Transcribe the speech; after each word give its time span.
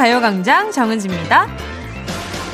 가요광장 0.00 0.72
정은지입니다. 0.72 1.46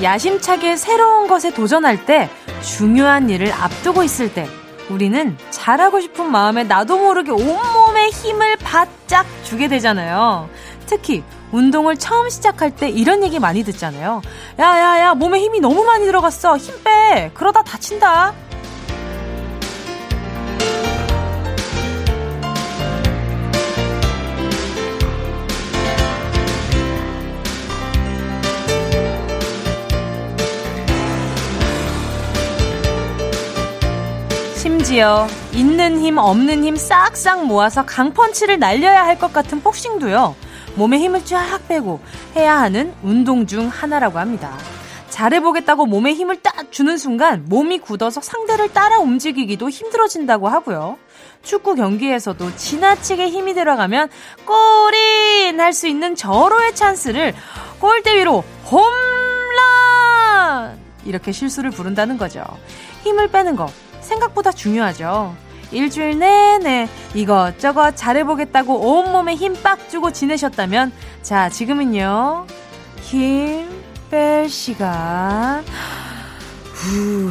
야심차게 0.02 0.74
새로운 0.74 1.29
것에 1.29 1.54
도전할 1.54 2.04
때, 2.04 2.29
중요한 2.61 3.30
일을 3.30 3.52
앞두고 3.52 4.02
있을 4.02 4.34
때, 4.34 4.48
우리는 4.90 5.38
잘하고 5.50 6.00
싶은 6.00 6.29
마음에 6.29 6.64
나도 6.64 6.98
모르게 6.98 7.30
온몸에 7.30 8.08
힘을 8.08 8.56
바짝 8.56 9.24
주게 9.44 9.68
되잖아요. 9.68 10.50
특히 10.86 11.22
운동을 11.52 11.96
처음 11.98 12.29
시작할 12.30 12.74
때 12.74 12.88
이런 12.88 13.22
얘기 13.22 13.38
많이 13.38 13.63
듣잖아요. 13.63 14.22
야, 14.58 14.64
야, 14.64 15.00
야, 15.00 15.14
몸에 15.14 15.38
힘이 15.38 15.60
너무 15.60 15.85
많이 15.85 16.04
들어갔어. 16.04 16.57
힘 16.57 16.74
빼. 16.82 17.30
그러다 17.32 17.63
다친다. 17.63 18.35
심지어 34.86 35.27
있는 35.53 35.98
힘 36.00 36.17
없는 36.17 36.62
힘 36.62 36.77
싹싹 36.77 37.44
모아서 37.47 37.84
강펀치를 37.84 38.61
날려야 38.61 39.05
할 39.05 39.19
것 39.19 39.33
같은 39.33 39.61
복싱도요. 39.61 40.36
몸에 40.77 41.00
힘을 41.00 41.25
쫙 41.25 41.58
빼고 41.67 41.98
해야 42.36 42.61
하는 42.61 42.94
운동 43.03 43.48
중 43.48 43.67
하나라고 43.67 44.20
합니다. 44.20 44.56
잘해보겠다고 45.10 45.86
몸에 45.86 46.14
힘을 46.14 46.36
딱 46.41 46.70
주는 46.70 46.97
순간 46.98 47.47
몸이 47.48 47.78
굳어서 47.80 48.20
상대를 48.20 48.72
따라 48.72 49.00
움직이기도 49.00 49.69
힘들어진다고 49.70 50.47
하고요. 50.47 50.98
축구 51.42 51.75
경기에서도 51.75 52.55
지나치게 52.55 53.28
힘이 53.28 53.55
들어가면 53.55 54.08
골인 54.44 55.58
할 55.60 55.72
수 55.72 55.88
있는 55.88 56.14
절호의 56.14 56.77
찬스를 56.77 57.34
골대 57.80 58.19
위로 58.19 58.44
홈런! 58.70 58.86
이렇게 61.05 61.32
실수를 61.32 61.72
부른다는 61.72 62.19
거죠. 62.19 62.44
힘을 63.03 63.27
빼는 63.32 63.56
거 63.56 63.66
생각보다 64.06 64.52
중요하죠. 64.52 65.34
일주일 65.72 66.18
내내 66.18 66.88
이것저것 67.14 67.96
잘해보겠다고 67.96 68.74
온몸에 68.74 69.34
힘 69.34 69.54
빡 69.62 69.90
주고 69.90 70.12
지내셨다면, 70.12 70.92
자, 71.22 71.48
지금은요, 71.50 72.46
힘 73.02 73.68
뺄 74.10 74.48
시간. 74.48 75.64
후. 76.72 77.30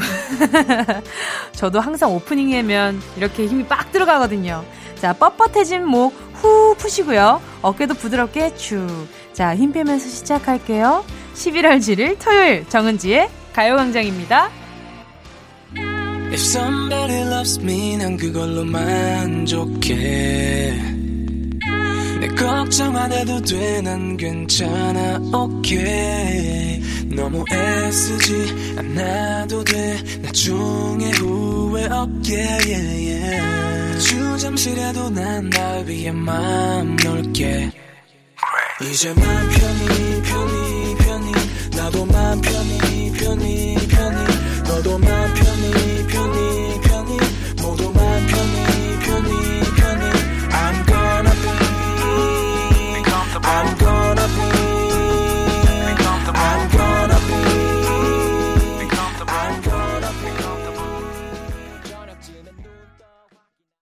저도 1.53 1.79
항상 1.79 2.13
오프닝이면 2.13 3.01
이렇게 3.15 3.45
힘이 3.45 3.65
빡 3.65 3.91
들어가거든요. 3.91 4.63
자, 4.99 5.13
뻣뻣해진 5.13 5.79
목 5.79 6.25
후 6.41 6.75
푸시고요. 6.77 7.41
어깨도 7.61 7.95
부드럽게 7.95 8.55
축. 8.55 9.07
자, 9.33 9.55
힘 9.55 9.71
빼면서 9.71 10.07
시작할게요. 10.07 11.03
11월 11.33 11.77
7일 11.79 12.17
토요일 12.19 12.67
정은지의 12.69 13.29
가요광장입니다. 13.53 14.49
If 16.35 16.41
somebody 16.41 17.21
loves 17.23 17.59
me 17.61 17.95
난 17.95 18.17
그걸로 18.17 18.65
만족해 18.65 19.93
내 22.19 22.27
걱정 22.35 22.93
안 22.97 23.09
해도 23.09 23.39
돼 23.39 23.81
난 23.81 24.17
괜찮아 24.17 25.21
okay 25.33 26.81
너무 27.15 27.45
애쓰지 27.49 28.75
않아도 28.79 29.63
돼 29.63 29.95
나중에 30.23 31.11
후회 31.11 31.85
없게 31.85 32.35
yeah, 32.35 33.09
yeah. 33.11 34.05
주 34.05 34.37
잠시라도 34.37 35.09
난날 35.11 35.85
위해 35.87 36.11
마음 36.11 36.97
놓을게. 36.97 37.71
이제 38.81 39.13
맘 39.13 39.23
편히 39.23 40.21
편히 40.21 40.95
편히. 40.97 41.31
나도 41.77 42.05
맘 42.07 42.41
편히 42.41 43.11
편히 43.13 43.74
편히 44.85 45.01
너도 47.57 47.91
맘 47.91 48.27
편히 48.27 48.53
I'm 50.51 50.85
gonna 50.85 51.33
be 51.33 51.49
I'm 53.41 53.77
gonna 53.79 54.27
be 54.35 54.45
I'm 56.37 56.69
gonna 56.71 57.19
be 57.27 57.45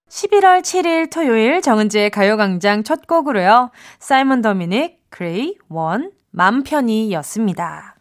11월 0.09 0.61
7일 0.61 1.11
토요일 1.11 1.61
정은지의 1.61 2.09
가요광장 2.11 2.83
첫 2.83 3.07
곡으로요. 3.07 3.71
사이먼 3.99 4.41
도미닉, 4.41 5.01
그레이, 5.09 5.57
원, 5.67 6.11
맘 6.31 6.63
편히였습니다. 6.63 7.95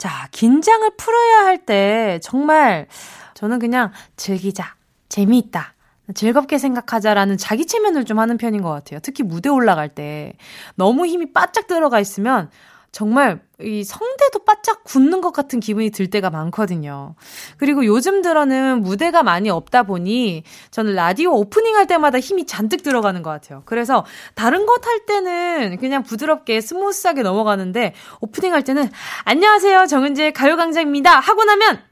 자, 0.00 0.28
긴장을 0.30 0.88
풀어야 0.96 1.44
할 1.44 1.58
때 1.66 2.18
정말 2.22 2.86
저는 3.34 3.58
그냥 3.58 3.92
즐기자, 4.16 4.74
재미있다. 5.10 5.74
즐겁게 6.14 6.56
생각하자라는 6.56 7.36
자기 7.36 7.66
최면을 7.66 8.06
좀 8.06 8.18
하는 8.18 8.38
편인 8.38 8.62
것 8.62 8.70
같아요. 8.70 8.98
특히 9.02 9.22
무대 9.22 9.50
올라갈 9.50 9.90
때 9.90 10.32
너무 10.74 11.04
힘이 11.04 11.32
바짝 11.34 11.66
들어가 11.66 12.00
있으면 12.00 12.50
정말 12.92 13.40
이 13.60 13.84
성대도 13.84 14.44
바짝 14.44 14.82
굳는 14.84 15.20
것 15.20 15.32
같은 15.32 15.60
기분이 15.60 15.90
들 15.90 16.10
때가 16.10 16.30
많거든요. 16.30 17.14
그리고 17.56 17.84
요즘 17.84 18.22
들어는 18.22 18.82
무대가 18.82 19.22
많이 19.22 19.48
없다 19.48 19.84
보니 19.84 20.42
저는 20.70 20.94
라디오 20.94 21.32
오프닝 21.32 21.76
할 21.76 21.86
때마다 21.86 22.18
힘이 22.18 22.46
잔뜩 22.46 22.82
들어가는 22.82 23.22
것 23.22 23.30
같아요. 23.30 23.62
그래서 23.64 24.04
다른 24.34 24.66
것 24.66 24.80
할 24.90 25.06
때는 25.06 25.76
그냥 25.78 26.02
부드럽게 26.02 26.60
스무스하게 26.60 27.22
넘어가는데 27.22 27.94
오프닝 28.20 28.52
할 28.52 28.62
때는 28.62 28.90
안녕하세요 29.24 29.86
정은지의 29.86 30.32
가요광장입니다 30.32 31.20
하고 31.20 31.44
나면 31.44 31.82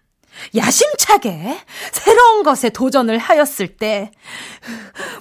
야심차게 0.57 1.59
새로운 1.93 2.43
것에 2.43 2.71
도전을 2.71 3.19
하였을 3.19 3.77
때 3.77 4.13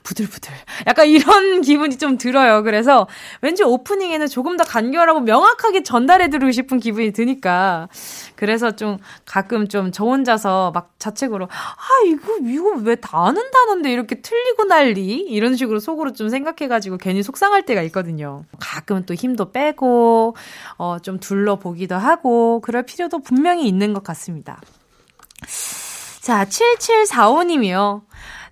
부들부들 0.08 0.54
약간 0.88 1.08
이런 1.08 1.62
기분이 1.62 1.98
좀 1.98 2.18
들어요. 2.18 2.64
그래서 2.64 3.08
왠지 3.42 3.64
오프닝에는 3.64 4.28
조금 4.28 4.56
더 4.58 4.64
간결하고 4.64 5.20
명확하게 5.22 5.84
전달해드리고 5.84 6.52
싶은 6.52 6.80
기분이 6.80 7.12
드니까 7.12 7.90
그래서 8.36 8.76
좀 8.76 8.98
가끔 9.26 9.68
좀 9.68 9.92
저 9.92 10.04
혼자서 10.06 10.72
막 10.72 10.92
자책으로 11.00 11.46
아 11.46 12.06
이거 12.08 12.38
이거 12.46 12.72
왜 12.84 12.96
다 12.96 13.26
아는 13.28 13.42
단어인데 13.52 13.92
이렇게 13.92 14.22
틀리고 14.22 14.66
난리 14.66 15.18
이런 15.22 15.56
식으로 15.56 15.80
속으로 15.80 16.14
좀 16.14 16.30
생각해가지고 16.30 16.98
괜히 16.98 17.24
속상할 17.24 17.64
때가 17.66 17.82
있거든요. 17.84 18.44
가끔은 18.60 19.06
또 19.06 19.14
힘도 19.14 19.52
빼고 19.52 20.36
어 20.78 20.98
좀 21.04 21.20
둘러보기도 21.20 21.96
하고 21.96 22.60
그럴 22.62 22.84
필요도 22.84 23.20
분명히 23.20 23.68
있는 23.68 23.94
것 23.94 24.04
같습니다. 24.04 24.60
자, 26.22 26.44
7745님이요. 26.46 28.02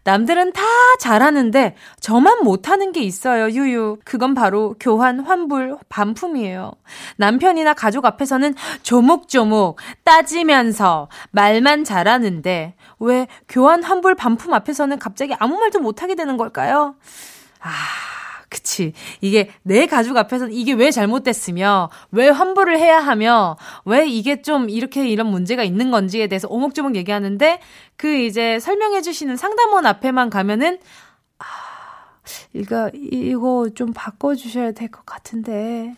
남들은 0.05 0.53
다 0.53 0.61
잘하는데 0.99 1.75
저만 1.99 2.43
못하는 2.43 2.91
게 2.91 3.01
있어요, 3.01 3.49
유유. 3.49 3.97
그건 4.05 4.35
바로 4.35 4.75
교환, 4.79 5.19
환불, 5.19 5.77
반품이에요. 5.89 6.73
남편이나 7.17 7.73
가족 7.73 8.05
앞에서는 8.05 8.53
조목조목 8.83 9.77
따지면서 10.03 11.09
말만 11.31 11.83
잘하는데 11.83 12.75
왜 12.99 13.27
교환, 13.49 13.83
환불, 13.83 14.13
반품 14.13 14.53
앞에서는 14.53 14.99
갑자기 14.99 15.33
아무 15.39 15.57
말도 15.57 15.79
못하게 15.79 16.13
되는 16.13 16.37
걸까요? 16.37 16.95
아. 17.59 18.14
그치. 18.55 18.93
이게 19.19 19.49
내 19.63 19.85
가족 19.85 20.15
앞에서 20.15 20.47
이게 20.47 20.71
왜 20.71 20.89
잘못됐으며, 20.89 21.89
왜 22.11 22.29
환불을 22.29 22.79
해야 22.79 22.99
하며, 22.99 23.57
왜 23.83 24.07
이게 24.07 24.41
좀 24.41 24.69
이렇게 24.69 25.05
이런 25.09 25.27
문제가 25.27 25.63
있는 25.63 25.91
건지에 25.91 26.27
대해서 26.27 26.47
오목조목 26.49 26.95
얘기하는데, 26.95 27.59
그 27.97 28.07
이제 28.15 28.59
설명해주시는 28.59 29.35
상담원 29.35 29.85
앞에만 29.85 30.29
가면은, 30.29 30.79
아, 31.39 31.43
이거, 32.53 32.89
이거 32.93 33.69
좀 33.75 33.91
바꿔주셔야 33.93 34.71
될 34.71 34.89
것 34.89 35.05
같은데, 35.05 35.93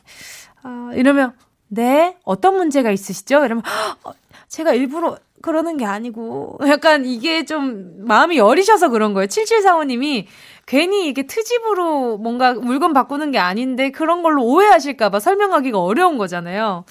아, 0.63 0.89
이러면, 0.95 1.33
네? 1.67 2.17
어떤 2.23 2.57
문제가 2.57 2.89
있으시죠? 2.89 3.45
이러면, 3.45 3.61
어, 4.03 4.11
제가 4.47 4.73
일부러 4.73 5.17
그러는 5.43 5.77
게 5.77 5.85
아니고, 5.85 6.57
약간 6.67 7.05
이게 7.05 7.45
좀 7.45 7.93
마음이 8.07 8.37
여리셔서 8.39 8.89
그런 8.89 9.13
거예요. 9.13 9.27
7745님이 9.27 10.25
괜히 10.67 11.07
이게 11.07 11.23
트집으로 11.25 12.17
뭔가 12.17 12.53
물건 12.53 12.93
바꾸는 12.93 13.31
게 13.31 13.39
아닌데 13.39 13.89
그런 13.89 14.21
걸로 14.21 14.43
오해하실까봐 14.43 15.19
설명하기가 15.19 15.79
어려운 15.81 16.17
거잖아요. 16.17 16.83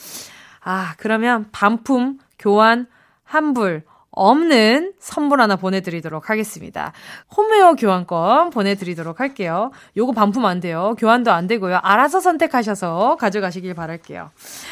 아, 0.62 0.94
그러면 0.96 1.46
반품, 1.52 2.18
교환, 2.38 2.86
환불, 3.22 3.84
없는 4.16 4.94
선물 4.98 5.40
하나 5.40 5.56
보내드리도록 5.56 6.30
하겠습니다. 6.30 6.92
홈웨어 7.36 7.74
교환권 7.74 8.50
보내드리도록 8.50 9.20
할게요. 9.20 9.70
요거 9.96 10.12
반품 10.12 10.44
안 10.46 10.58
돼요. 10.60 10.96
교환도 10.98 11.30
안 11.30 11.46
되고요. 11.46 11.78
알아서 11.82 12.18
선택하셔서 12.20 13.16
가져가시길 13.20 13.74
바랄게요. 13.74 14.30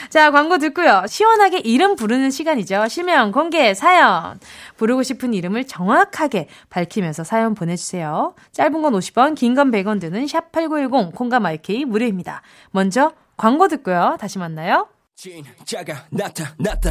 자, 0.08 0.30
광고 0.30 0.58
듣고요. 0.58 1.04
시원하게 1.06 1.58
이름 1.58 1.94
부르는 1.94 2.30
시간이죠. 2.30 2.88
실명 2.88 3.30
공개 3.32 3.74
사연. 3.74 4.40
부르고 4.78 5.02
싶은 5.02 5.34
이름을 5.34 5.66
정확하게 5.66 6.48
밝히면서 6.70 7.22
사연 7.22 7.54
보내주세요. 7.54 8.34
짧은 8.52 8.82
건 8.82 8.92
50원, 8.94 9.34
긴 9.36 9.54
건 9.54 9.70
100원 9.70 10.00
드는 10.00 10.24
샵8910 10.24 11.14
콩과 11.14 11.38
마이케이 11.38 11.84
무료입니다. 11.84 12.40
먼저 12.70 13.12
광고 13.36 13.68
듣고요. 13.68 14.16
다시 14.18 14.38
만나요. 14.38 14.88
진짜가 15.14 16.06
나타났다. 16.10 16.90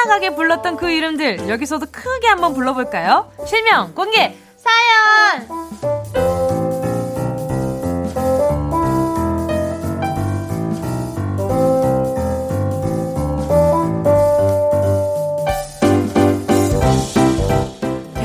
떠나가게 0.00 0.34
불렀던 0.34 0.76
그 0.76 0.90
이름들 0.90 1.48
여기서도 1.48 1.86
크게 1.90 2.28
한번 2.28 2.54
불러볼까요? 2.54 3.30
실명 3.46 3.94
공개 3.94 4.34
사연 4.56 6.49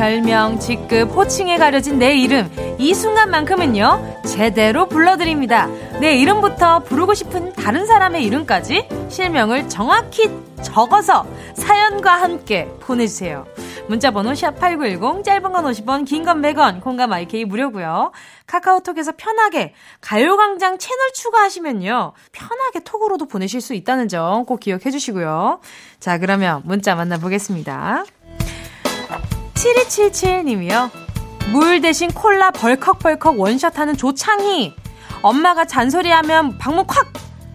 별명, 0.06 0.60
직급, 0.60 1.16
호칭에 1.16 1.57
가려진 1.57 1.98
내 1.98 2.16
이름. 2.16 2.48
이 2.78 2.94
순간만큼은요, 2.94 4.22
제대로 4.24 4.88
불러드립니다. 4.88 5.66
내 6.00 6.16
이름부터 6.18 6.84
부르고 6.84 7.16
싶은 7.16 7.54
다른 7.54 7.88
사람의 7.88 8.24
이름까지 8.25 8.88
실명을 9.10 9.68
정확히 9.68 10.30
적어서 10.62 11.25
사연과 11.56 12.22
함께 12.22 12.69
보내주세요. 12.81 13.48
문자번호 13.88 14.34
샵8910, 14.34 15.24
짧은 15.24 15.52
건 15.52 15.66
50원, 15.66 16.06
긴 16.06 16.24
건 16.24 16.40
100원, 16.44 16.81
콩감 16.81 17.12
IK 17.12 17.46
무료고요 17.46 18.12
카카오톡에서 18.46 19.13
편하게 19.18 19.74
가요광장 20.01 20.78
채널 20.78 21.13
추가하시면요. 21.16 22.13
편하게 22.31 22.80
톡으로도 22.84 23.25
보내실 23.25 23.60
수 23.60 23.74
있다는 23.74 24.08
점 24.08 24.46
꼭 24.46 24.60
기억해 24.60 24.92
주시고요. 24.92 25.62
자, 26.00 26.19
그러면 26.19 26.62
문자 26.63 26.94
만나보겠습니다. 26.94 28.06
7277님이요. 29.65 30.91
물 31.51 31.81
대신 31.81 32.12
콜라 32.12 32.51
벌컥벌컥 32.51 33.39
원샷 33.39 33.79
하는 33.79 33.97
조창희. 33.97 34.75
엄마가 35.21 35.65
잔소리하면 35.65 36.57
방문 36.57 36.85
콱! 36.85 37.07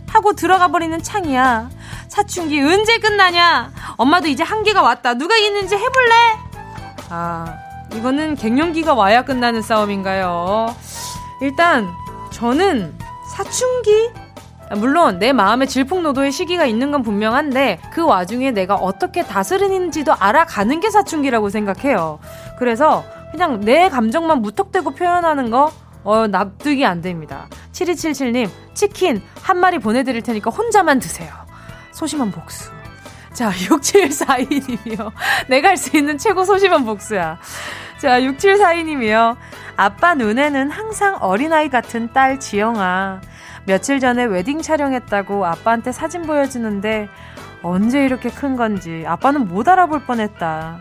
하고 0.09 0.33
들어가 0.33 0.69
버리는 0.69 1.01
창이야. 1.01 1.71
사춘기 2.09 2.61
언제 2.61 2.99
끝나냐? 2.99 3.73
엄마도 3.97 4.27
이제 4.27 4.43
한계가 4.43 4.83
왔다. 4.83 5.15
누가 5.15 5.37
있는지 5.37 5.77
해볼래? 5.77 6.15
아, 7.11 7.55
이거는 7.95 8.35
갱년기가 8.35 8.95
와야 8.95 9.23
끝나는 9.25 9.63
싸움인가요? 9.63 10.75
일단, 11.41 11.89
저는 12.33 12.99
사춘기? 13.37 14.11
물론 14.77 15.19
내 15.19 15.33
마음에 15.33 15.67
질풍노도의 15.67 16.31
시기가 16.31 16.65
있는 16.65 16.93
건 16.93 17.03
분명한데 17.03 17.81
그 17.93 18.05
와중에 18.05 18.53
내가 18.53 18.77
어떻게 18.77 19.23
다스리는지도 19.25 20.15
알아가는 20.15 20.81
게 20.81 20.91
사춘기라고 20.91 21.49
생각해요. 21.51 22.21
그래서 22.59 23.05
그냥 23.33 23.61
내 23.61 23.89
감정만 23.89 24.43
무턱대고 24.43 24.93
표현하는 24.93 25.51
거 25.51 25.73
어, 26.05 26.27
납득이 26.27 26.85
안 26.87 27.03
됩니다. 27.03 27.49
7277님, 27.73 28.49
치킨 28.75 29.21
한 29.43 29.59
마리 29.59 29.79
보내드릴 29.79 30.23
테니까 30.23 30.51
혼자만 30.51 30.99
드세요. 30.99 31.31
소심한 31.93 32.31
복수. 32.31 32.71
자, 33.35 33.51
6742님이요. 33.69 35.11
내가 35.49 35.69
할 35.69 35.77
수 35.77 35.97
있는 35.97 36.17
최고 36.17 36.45
소심한 36.45 36.85
복수야. 36.85 37.39
자, 37.99 38.21
6742님이요. 38.21 39.37
아빠 39.77 40.15
눈에는 40.15 40.71
항상 40.71 41.17
어린아이 41.21 41.69
같은 41.69 42.13
딸 42.13 42.41
지영아. 42.41 43.21
며칠 43.67 44.01
전에 44.01 44.25
웨딩 44.25 44.63
촬영했다고 44.63 45.47
아빠한테 45.47 45.93
사진 45.93 46.23
보여주는데 46.23 47.09
언제 47.63 48.05
이렇게 48.05 48.31
큰 48.31 48.57
건지 48.57 49.05
아빠는 49.07 49.49
못 49.49 49.69
알아볼 49.69 50.05
뻔했다. 50.05 50.81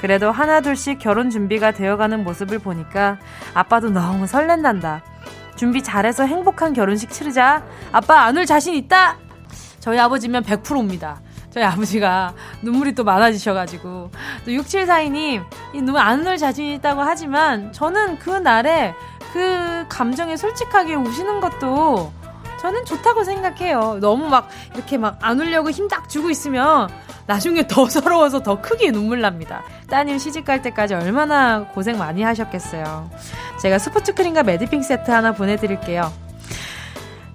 그래도 0.00 0.30
하나둘씩 0.30 0.98
결혼 0.98 1.30
준비가 1.30 1.70
되어가는 1.70 2.24
모습을 2.24 2.58
보니까 2.58 3.18
아빠도 3.54 3.90
너무 3.90 4.26
설렌단다. 4.26 5.02
준비 5.54 5.82
잘해서 5.82 6.26
행복한 6.26 6.74
결혼식 6.74 7.10
치르자. 7.10 7.64
아빠 7.92 8.22
안 8.22 8.36
울 8.36 8.44
자신 8.44 8.74
있다? 8.74 9.16
저희 9.80 9.98
아버지면 9.98 10.42
100%입니다. 10.42 11.20
저희 11.50 11.64
아버지가 11.64 12.34
눈물이 12.60 12.92
또 12.94 13.04
많아지셔가지고. 13.04 14.10
또 14.44 14.50
6742님, 14.50 15.42
이 15.72 15.80
눈물 15.80 16.02
안울 16.02 16.36
자신 16.36 16.66
있다고 16.66 17.00
하지만 17.00 17.72
저는 17.72 18.18
그 18.18 18.28
날에 18.30 18.94
그 19.36 19.84
감정에 19.90 20.38
솔직하게 20.38 20.94
우시는 20.94 21.40
것도 21.40 22.10
저는 22.58 22.86
좋다고 22.86 23.22
생각해요. 23.22 23.98
너무 24.00 24.28
막 24.30 24.48
이렇게 24.74 24.96
막 24.96 25.18
안 25.20 25.38
울려고 25.38 25.70
힘딱 25.70 26.08
주고 26.08 26.30
있으면 26.30 26.88
나중에 27.26 27.66
더 27.66 27.84
서러워서 27.90 28.42
더 28.42 28.62
크게 28.62 28.92
눈물 28.92 29.20
납니다. 29.20 29.62
따님 29.90 30.16
시집 30.18 30.46
갈 30.46 30.62
때까지 30.62 30.94
얼마나 30.94 31.66
고생 31.66 31.98
많이 31.98 32.22
하셨겠어요. 32.22 33.10
제가 33.60 33.78
스포츠 33.78 34.14
크림과 34.14 34.42
매디핑 34.42 34.82
세트 34.82 35.10
하나 35.10 35.32
보내드릴게요. 35.32 36.10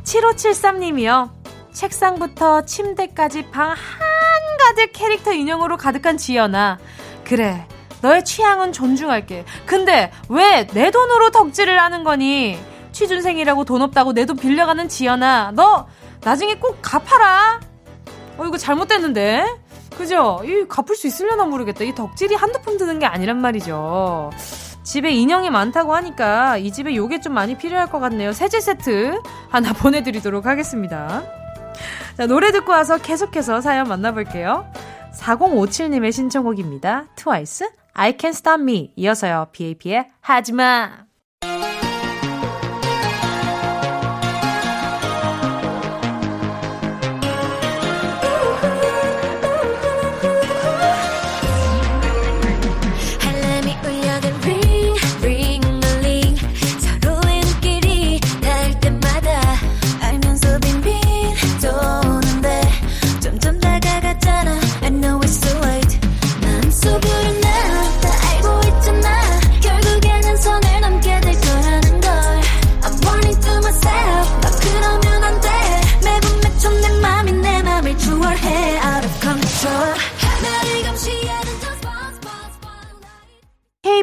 7573님이요. 0.03 1.30
책상부터 1.71 2.63
침대까지 2.65 3.51
방 3.51 3.75
한가득 3.75 4.92
캐릭터 4.94 5.33
인형으로 5.33 5.77
가득한 5.77 6.18
지연아. 6.18 6.79
그래, 7.24 7.67
너의 8.01 8.24
취향은 8.25 8.74
존중할게. 8.74 9.46
근데 9.65 10.12
왜 10.29 10.65
내 10.74 10.91
돈으로 10.91 11.29
덕질을 11.31 11.79
하는 11.79 12.03
거니? 12.03 12.58
취준생이라고 12.91 13.63
돈 13.65 13.81
없다고 13.81 14.13
내 14.13 14.25
돈 14.25 14.36
빌려가는 14.38 14.88
지연아. 14.89 15.51
너 15.55 15.88
나중에 16.24 16.55
꼭 16.55 16.77
갚아라. 16.81 17.60
어, 18.38 18.46
이거 18.46 18.58
잘못됐는데? 18.58 19.46
그죠? 19.98 20.41
이 20.43 20.65
갚을 20.67 20.96
수 20.96 21.08
있으려나 21.08 21.46
모르겠다. 21.46 21.84
이 21.84 21.93
덕질이 21.93 22.36
한두 22.36 22.60
푼 22.62 22.77
드는 22.77 23.00
게 23.00 23.05
아니란 23.05 23.39
말이죠. 23.41 24.31
집에 24.84 25.12
인형이 25.12 25.50
많다고 25.51 25.93
하니까 25.96 26.58
이 26.58 26.72
집에 26.72 26.96
요게 26.96 27.22
좀 27.22 27.34
많이 27.34 27.55
필요할 27.58 27.88
것 27.91 28.00
같네요. 28.00 28.34
세제 28.34 28.60
세트 28.60 29.22
하나 29.50 29.74
보내드리도록 29.74 30.46
하겠습니다. 30.46 31.24
자, 32.17 32.25
노래 32.25 32.51
듣고 32.51 32.72
와서 32.72 32.98
계속해서 32.98 33.62
사연 33.62 33.88
만나볼게요. 33.88 34.65
4057님의 35.13 36.12
신청곡입니다. 36.12 37.05
트와이스, 37.15 37.70
I 37.93 38.13
Can 38.17 38.31
Stop 38.31 38.62
Me. 38.62 38.91
이어서요, 38.95 39.48
BAP의 39.51 40.10
하지마. 40.21 41.11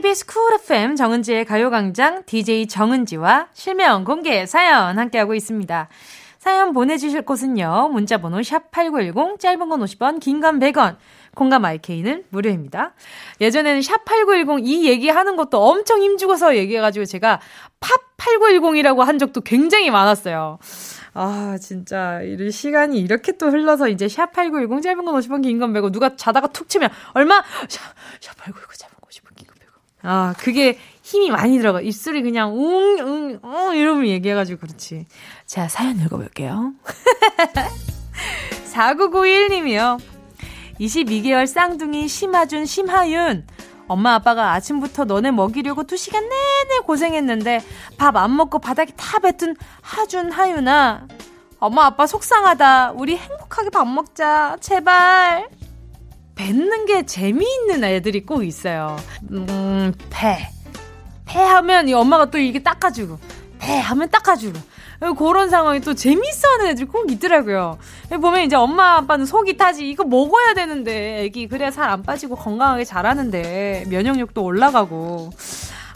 KBS 0.08 0.24
Cool 0.24 0.54
FM 0.54 0.96
정은지의 0.96 1.44
가요광장 1.44 2.22
DJ 2.24 2.66
정은지와 2.66 3.48
실명 3.52 4.04
공개 4.04 4.46
사연 4.46 4.98
함께하고 4.98 5.34
있습니다. 5.34 5.88
사연 6.38 6.72
보내주실 6.72 7.22
곳은요. 7.22 7.90
문자번호 7.92 8.38
샵8910 8.38 9.38
짧은 9.38 9.68
건 9.68 9.80
50원 9.80 10.18
긴 10.18 10.40
건 10.40 10.60
100원 10.60 10.96
콩과 11.34 11.59
my 11.59 11.66
K는 11.66 12.24
무료입니다. 12.30 12.94
예전에는 13.42 13.82
샵8910 13.82 14.66
이 14.66 14.88
얘기하는 14.88 15.36
것도 15.36 15.62
엄청 15.62 16.00
힘주고서 16.00 16.56
얘기해가지고 16.56 17.04
제가 17.04 17.40
팝8910이라고 17.80 19.00
한 19.04 19.18
적도 19.18 19.42
굉장히 19.42 19.90
많았어요. 19.90 20.58
아, 21.12 21.58
진짜, 21.60 22.22
이 22.22 22.50
시간이 22.50 22.98
이렇게 22.98 23.32
또 23.32 23.50
흘러서 23.50 23.88
이제 23.88 24.06
샵8910 24.06 24.82
짧은 24.82 25.04
건 25.04 25.14
50원, 25.16 25.42
긴건 25.42 25.72
매고 25.72 25.90
누가 25.90 26.16
자다가 26.16 26.46
툭 26.46 26.70
치면 26.70 26.88
얼마? 27.12 27.42
샵, 27.68 27.82
샵8910 28.20 28.78
짧은 28.78 28.94
건 28.94 29.10
50원, 29.10 29.36
긴 29.36 29.46
건 29.48 29.56
매고. 29.58 29.68
아, 30.10 30.32
그게 30.38 30.78
힘이 31.02 31.30
많이 31.30 31.58
들어가. 31.58 31.82
입술이 31.82 32.22
그냥 32.22 32.54
웅, 32.56 32.98
웅, 32.98 33.38
웅, 33.42 33.76
이러면 33.76 34.06
얘기해가지고 34.06 34.60
그렇지. 34.60 35.04
자, 35.44 35.68
사연 35.68 36.00
읽어볼게요. 36.00 36.72
4991님이요. 38.72 40.00
22개월 40.80 41.46
쌍둥이 41.46 42.08
심하준, 42.08 42.64
심하윤. 42.64 43.46
엄마 43.86 44.14
아빠가 44.14 44.52
아침부터 44.52 45.04
너네 45.04 45.30
먹이려고 45.30 45.82
2시간 45.84 46.20
내내 46.22 46.78
고생했는데 46.86 47.62
밥 47.98 48.16
안 48.16 48.34
먹고 48.36 48.58
바닥에 48.58 48.92
다 48.96 49.18
뱉은 49.18 49.56
하준 49.80 50.30
하윤아 50.30 51.08
엄마 51.58 51.86
아빠 51.86 52.06
속상하다 52.06 52.92
우리 52.96 53.16
행복하게 53.16 53.70
밥 53.70 53.88
먹자 53.88 54.58
제발 54.60 55.48
뱉는 56.38 56.86
게 56.86 57.04
재미있는 57.04 57.84
애들이 57.84 58.24
꼭 58.24 58.44
있어요 58.44 58.96
음 59.30 59.92
배 60.10 60.38
배 61.30 61.38
하면 61.40 61.88
이 61.90 61.92
엄마가 61.92 62.30
또 62.30 62.38
이게 62.38 62.62
닦아주고 62.62 63.18
배 63.58 63.78
하면 63.78 64.08
닦아주고 64.08 64.58
그런 65.18 65.50
상황이 65.50 65.78
또 65.80 65.94
재밌어 65.94 66.48
하는 66.52 66.68
애들이 66.68 66.86
꼭 66.86 67.12
있더라고요. 67.12 67.76
보면 68.10 68.44
이제 68.44 68.56
엄마 68.56 68.96
아빠는 68.96 69.26
속이 69.26 69.56
타지. 69.56 69.88
이거 69.88 70.02
먹어야 70.02 70.54
되는데, 70.54 71.20
애기. 71.22 71.46
그래야 71.46 71.70
살 71.70 71.88
안 71.88 72.02
빠지고 72.02 72.34
건강하게 72.34 72.84
자라는데, 72.84 73.84
면역력도 73.90 74.42
올라가고. 74.42 75.30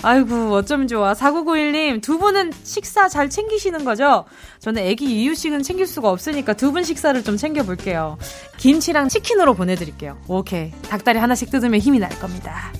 아이고, 0.02 0.52
어쩜 0.52 0.88
좋아. 0.88 1.14
4991님, 1.14 2.02
두 2.02 2.18
분은 2.18 2.52
식사 2.64 3.08
잘 3.08 3.30
챙기시는 3.30 3.84
거죠? 3.84 4.24
저는 4.58 4.82
애기 4.82 5.04
이유식은 5.22 5.62
챙길 5.62 5.86
수가 5.86 6.10
없으니까 6.10 6.54
두 6.54 6.72
분 6.72 6.82
식사를 6.84 7.22
좀 7.22 7.36
챙겨볼게요. 7.36 8.18
김치랑 8.56 9.08
치킨으로 9.08 9.54
보내드릴게요. 9.54 10.18
오케이. 10.26 10.72
닭다리 10.88 11.18
하나씩 11.18 11.50
뜯으면 11.50 11.80
힘이 11.80 11.98
날 11.98 12.10
겁니다. 12.18 12.72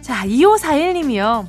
자, 0.00 0.24
2541님이요. 0.26 1.46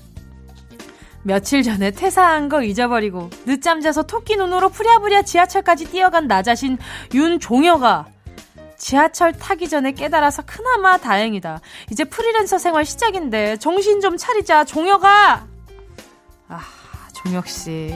며칠 1.23 1.61
전에 1.61 1.91
퇴사한 1.91 2.49
거 2.49 2.63
잊어버리고 2.63 3.29
늦잠 3.45 3.79
자서 3.79 4.01
토끼 4.03 4.35
눈으로 4.35 4.69
부랴부랴 4.69 5.21
지하철까지 5.21 5.85
뛰어간 5.91 6.27
나 6.27 6.41
자신 6.41 6.79
윤종혁아 7.13 8.07
지하철 8.91 9.31
타기 9.31 9.69
전에 9.69 9.91
깨달아서 9.91 10.41
그나마 10.45 10.97
다행이다. 10.97 11.61
이제 11.91 12.03
프리랜서 12.03 12.57
생활 12.57 12.83
시작인데 12.83 13.57
정신 13.57 14.01
좀 14.01 14.17
차리자 14.17 14.65
종혁아. 14.65 15.45
아 16.47 16.59
종혁 17.13 17.47
씨 17.47 17.93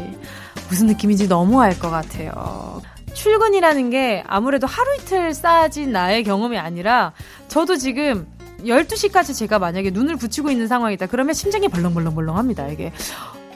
무슨 0.70 0.86
느낌인지 0.86 1.28
너무 1.28 1.60
알 1.60 1.80
것 1.80 1.90
같아요. 1.90 2.84
출근이라는 3.16 3.90
게 3.90 4.24
아무래도 4.28 4.68
하루 4.68 4.96
이틀 4.98 5.34
쌓아진 5.34 5.92
나의 5.92 6.24
경험이 6.24 6.60
아니라 6.60 7.14
저도 7.48 7.78
지금 7.78 8.28
12시까지 8.60 9.36
제가 9.36 9.58
만약에 9.58 9.90
눈을 9.90 10.18
붙이고 10.18 10.52
있는 10.52 10.68
상황이다. 10.68 11.08
그러면 11.08 11.34
심장이 11.34 11.68
벌렁벌렁벌렁 11.68 12.38
합니다. 12.38 12.68
이게. 12.68 12.94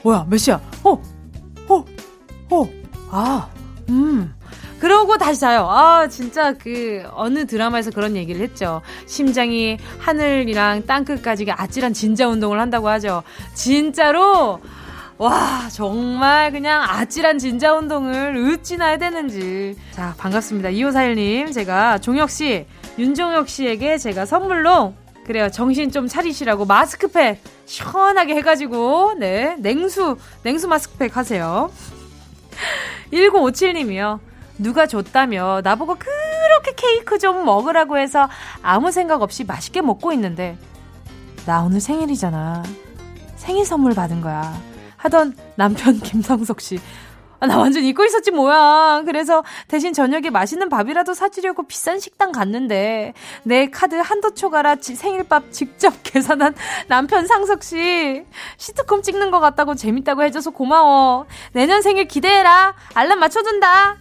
뭐야, 0.02 0.26
몇 0.28 0.36
시야? 0.38 0.60
어, 0.82 1.00
어, 1.68 1.84
어, 2.50 2.68
아, 3.10 3.48
음. 3.88 4.34
그러고 4.80 5.18
다시 5.18 5.40
자요. 5.40 5.68
아, 5.68 6.08
진짜 6.08 6.54
그, 6.54 7.04
어느 7.12 7.46
드라마에서 7.46 7.90
그런 7.90 8.16
얘기를 8.16 8.40
했죠. 8.40 8.80
심장이 9.06 9.76
하늘이랑 9.98 10.86
땅끝까지 10.86 11.46
아찔한 11.50 11.92
진자 11.92 12.26
운동을 12.28 12.58
한다고 12.58 12.88
하죠. 12.88 13.22
진짜로, 13.52 14.58
와, 15.18 15.68
정말 15.70 16.50
그냥 16.50 16.82
아찔한 16.82 17.38
진자 17.38 17.74
운동을 17.74 18.54
어찌나 18.54 18.86
해야 18.86 18.96
되는지. 18.96 19.76
자, 19.90 20.14
반갑습니다. 20.16 20.70
2541님. 20.70 21.52
제가 21.52 21.98
종혁씨, 21.98 22.64
윤종혁 22.98 23.50
씨에게 23.50 23.98
제가 23.98 24.24
선물로 24.24 24.94
그래요. 25.26 25.50
정신 25.50 25.90
좀 25.90 26.08
차리시라고 26.08 26.64
마스크팩 26.64 27.38
시원하게 27.66 28.34
해가지고, 28.36 29.12
네. 29.18 29.56
냉수, 29.58 30.16
냉수 30.42 30.68
마스크팩 30.68 31.18
하세요. 31.18 31.70
1957님이요. 33.12 34.29
누가 34.60 34.86
줬다며 34.86 35.60
나보고 35.64 35.96
그렇게 35.96 36.72
케이크 36.76 37.18
좀 37.18 37.44
먹으라고 37.44 37.98
해서 37.98 38.28
아무 38.62 38.92
생각 38.92 39.22
없이 39.22 39.44
맛있게 39.44 39.80
먹고 39.82 40.12
있는데, 40.12 40.56
나 41.46 41.62
오늘 41.62 41.80
생일이잖아. 41.80 42.62
생일 43.36 43.64
선물 43.64 43.94
받은 43.94 44.20
거야. 44.20 44.54
하던 44.96 45.34
남편 45.56 45.98
김성석 46.00 46.60
씨. 46.60 46.78
아, 47.42 47.46
나 47.46 47.56
완전 47.56 47.82
잊고 47.82 48.04
있었지 48.04 48.30
뭐야. 48.30 49.02
그래서 49.06 49.42
대신 49.66 49.94
저녁에 49.94 50.28
맛있는 50.28 50.68
밥이라도 50.68 51.14
사주려고 51.14 51.66
비싼 51.66 51.98
식당 51.98 52.32
갔는데 52.32 53.14
내 53.44 53.70
카드 53.70 53.94
한도 53.94 54.34
초과라 54.34 54.76
생일밥 54.82 55.50
직접 55.50 55.94
계산한 56.04 56.54
남편 56.88 57.26
상석 57.26 57.62
씨 57.62 58.26
시트콤 58.58 59.00
찍는 59.00 59.30
것 59.30 59.40
같다고 59.40 59.74
재밌다고 59.74 60.22
해줘서 60.22 60.50
고마워. 60.50 61.24
내년 61.52 61.80
생일 61.80 62.04
기대해라. 62.04 62.74
알람 62.92 63.18
맞춰둔다. 63.18 63.96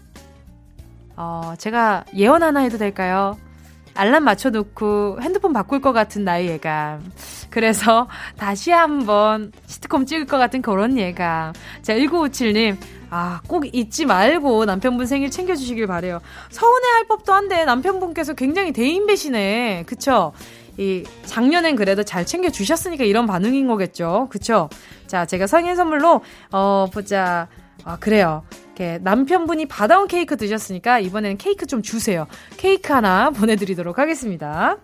어, 1.20 1.54
제가 1.58 2.06
예언 2.16 2.44
하나 2.44 2.62
해도 2.62 2.78
될까요? 2.78 3.38
알람 3.94 4.24
맞춰놓고 4.24 5.20
핸드폰 5.22 5.52
바꿀 5.52 5.82
것 5.82 5.92
같은 5.92 6.24
나의 6.24 6.48
예감. 6.48 7.12
그래서 7.50 8.08
다시 8.38 8.72
한번 8.72 9.52
시트콤 9.66 10.06
찍을 10.06 10.26
것 10.28 10.38
같은 10.38 10.62
그런 10.62 10.98
예감. 10.98 11.54
자, 11.82 11.94
1957님. 11.94 12.78
아, 13.10 13.42
꼭 13.48 13.66
잊지 13.76 14.06
말고 14.06 14.64
남편분 14.64 15.08
생일 15.08 15.30
챙겨주시길 15.30 15.88
바래요. 15.88 16.22
서운해할 16.52 17.08
법도 17.08 17.34
한데 17.34 17.66
남편분께서 17.66 18.34
굉장히 18.36 18.72
대인배시네. 18.72 19.84
그쵸? 19.88 20.32
이 20.78 21.04
작년엔 21.26 21.76
그래도 21.76 22.04
잘 22.04 22.26
챙겨 22.26 22.50
주셨으니까 22.50 23.04
이런 23.04 23.26
반응인 23.28 23.68
거겠죠. 23.68 24.28
그쵸? 24.30 24.70
자, 25.08 25.26
제가 25.26 25.48
생일 25.48 25.76
선물로, 25.76 26.22
어, 26.52 26.88
보자. 26.94 27.50
아, 27.84 27.98
그래요. 27.98 28.44
남편분이 29.02 29.66
받아온 29.66 30.08
케이크 30.08 30.38
드셨으니까 30.38 31.00
이번에는 31.00 31.38
케이크 31.38 31.66
좀 31.66 31.82
주세요. 31.82 32.28
케이크 32.56 32.94
하나 32.94 33.30
보내드리도록 33.36 34.00
하겠습니다. 34.00 34.78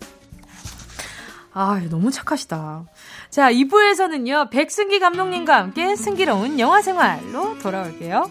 아, 1.53 1.81
너무 1.89 2.11
착하시다. 2.11 2.83
자, 3.29 3.51
2부에서는요, 3.51 4.49
백승기 4.49 4.99
감독님과 4.99 5.55
함께 5.55 5.95
승기로운 5.95 6.59
영화 6.59 6.81
생활로 6.81 7.57
돌아올게요. 7.59 8.29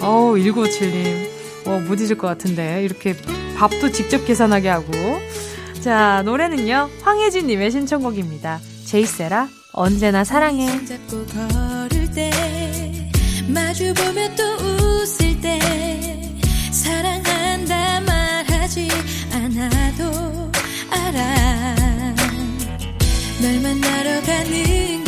어우, 0.00 0.36
1957님. 0.36 1.28
어, 1.66 1.80
못 1.80 2.00
잊을 2.00 2.16
것 2.16 2.26
같은데. 2.26 2.82
이렇게 2.82 3.14
밥도 3.58 3.92
직접 3.92 4.24
계산하게 4.24 4.70
하고. 4.70 4.92
자, 5.80 6.22
노래는요, 6.24 6.88
황혜진님의 7.02 7.70
신청곡입니다. 7.70 8.60
제이세라, 8.86 9.48
언제나 9.74 10.24
사랑해. 10.24 10.66
마주보며 13.48 14.34
또 14.36 14.42
웃을 14.64 15.40
때 15.40 15.58
사랑한다 16.70 18.00
말하지 18.00 18.88
않아도 19.32 20.52
알아. 20.90 22.14
널 23.40 23.60
만나러 23.60 24.20
가는 24.22 25.07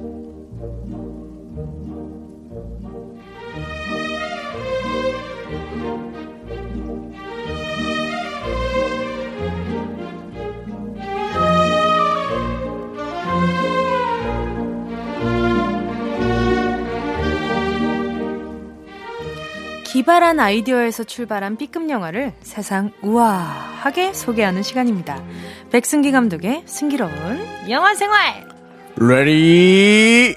기발한 19.91 20.39
아이디어에서 20.39 21.03
출발한 21.03 21.57
B급 21.57 21.89
영화를 21.89 22.31
세상 22.39 22.93
우아하게 23.01 24.13
소개하는 24.13 24.63
시간입니다. 24.63 25.21
백승기 25.69 26.13
감독의 26.13 26.63
승기로운 26.65 27.69
영화 27.69 27.93
생활! 27.93 28.47
ready 28.95 30.33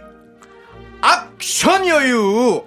액션 1.38 1.86
여유 1.86 2.64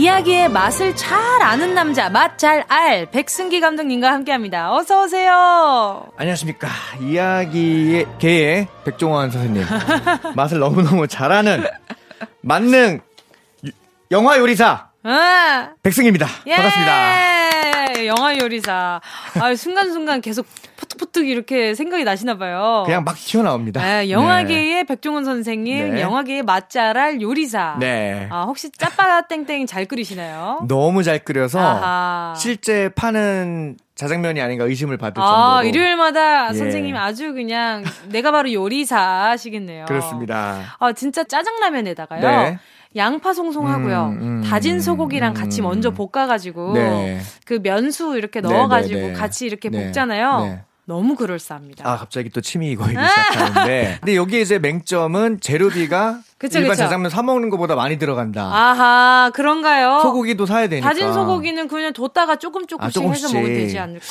이야기의 0.00 0.50
맛을 0.50 0.94
잘 0.94 1.18
아는 1.42 1.74
남자, 1.74 2.10
맛 2.10 2.36
잘 2.36 2.64
알, 2.68 3.06
백승기 3.10 3.60
감독님과 3.60 4.12
함께 4.12 4.30
합니다. 4.30 4.70
어서오세요. 4.74 6.10
안녕하십니까 6.18 6.68
이야기의 7.00 8.06
개의 8.18 8.68
백종원 8.84 9.30
선생님 9.30 9.64
맛을 10.36 10.58
너무너무 10.58 11.06
잘하는 11.08 11.64
만능 12.42 13.00
유- 13.64 13.70
영화 14.10 14.36
요리사 14.38 14.88
아, 15.02 15.68
백승입니다 15.82 16.26
예! 16.46 16.56
반갑습니다 16.56 16.92
영화 18.06 18.36
요리사. 18.38 19.00
아, 19.40 19.54
순간순간 19.54 20.20
계속 20.20 20.46
포특포특 20.76 21.28
이렇게 21.28 21.74
생각이 21.74 22.04
나시나 22.04 22.36
봐요. 22.36 22.82
그냥 22.86 23.04
막 23.04 23.16
튀어나옵니다 23.16 23.80
네, 23.82 24.10
영화계의 24.10 24.84
백종원 24.84 25.24
선생님, 25.24 25.94
네. 25.94 26.00
영화계의 26.00 26.42
맛잘알 26.42 27.20
요리사. 27.20 27.76
네 27.80 28.28
아, 28.30 28.42
혹시 28.44 28.70
짜파라 28.70 29.22
땡땡 29.22 29.66
잘 29.66 29.86
끓이시나요? 29.86 30.64
너무 30.68 31.02
잘 31.02 31.18
끓여서 31.18 31.58
아하. 31.58 32.34
실제 32.36 32.90
파는 32.94 33.76
자장면이 33.94 34.40
아닌가 34.42 34.64
의심을 34.64 34.98
받을 34.98 35.14
정도로 35.14 35.36
아, 35.36 35.62
일요일마다 35.64 36.50
예. 36.50 36.54
선생님 36.54 36.96
아주 36.96 37.32
그냥 37.32 37.82
내가 38.08 38.30
바로 38.30 38.52
요리사시겠네요. 38.52 39.86
그렇습니다 39.86 40.76
아, 40.78 40.92
진짜 40.92 41.24
짜장라면에다가요. 41.24 42.20
네. 42.20 42.58
양파 42.96 43.32
송송하고요. 43.34 44.16
음, 44.18 44.22
음, 44.22 44.42
다진 44.42 44.80
소고기랑 44.80 45.34
같이 45.34 45.60
음. 45.60 45.64
먼저 45.64 45.90
볶아가지고 45.90 46.72
네. 46.74 47.20
그 47.44 47.60
면수 47.62 48.16
이렇게 48.16 48.40
네, 48.40 48.48
넣어가지고 48.48 49.00
네, 49.00 49.06
네. 49.08 49.12
같이 49.12 49.46
이렇게 49.46 49.68
네, 49.68 49.86
볶잖아요. 49.86 50.40
네. 50.44 50.62
너무 50.86 51.16
그럴싸합니다. 51.16 51.88
아 51.88 51.96
갑자기 51.96 52.30
또 52.30 52.40
침이 52.40 52.76
고이기 52.76 52.96
시작하는데 52.96 53.96
근데 54.00 54.16
여기 54.16 54.40
이제 54.40 54.58
맹점은 54.58 55.40
재료비가 55.40 56.20
그쵸, 56.38 56.58
일반 56.58 56.72
그쵸. 56.72 56.82
자장면 56.84 57.10
사 57.10 57.22
먹는 57.22 57.48
것보다 57.48 57.74
많이 57.74 57.98
들어간다 57.98 58.42
아하, 58.44 59.30
그런가요? 59.34 60.00
소고기도 60.02 60.44
사야 60.44 60.68
되니까 60.68 60.86
다진 60.88 61.12
소고기는 61.12 61.66
그냥 61.68 61.92
뒀다가 61.94 62.36
조금 62.36 62.66
조금씩 62.66 63.02
아, 63.02 63.06
해서 63.08 63.20
조금씩. 63.28 63.34
먹으면 63.36 63.54
되지 63.58 63.78
않을까. 63.78 64.06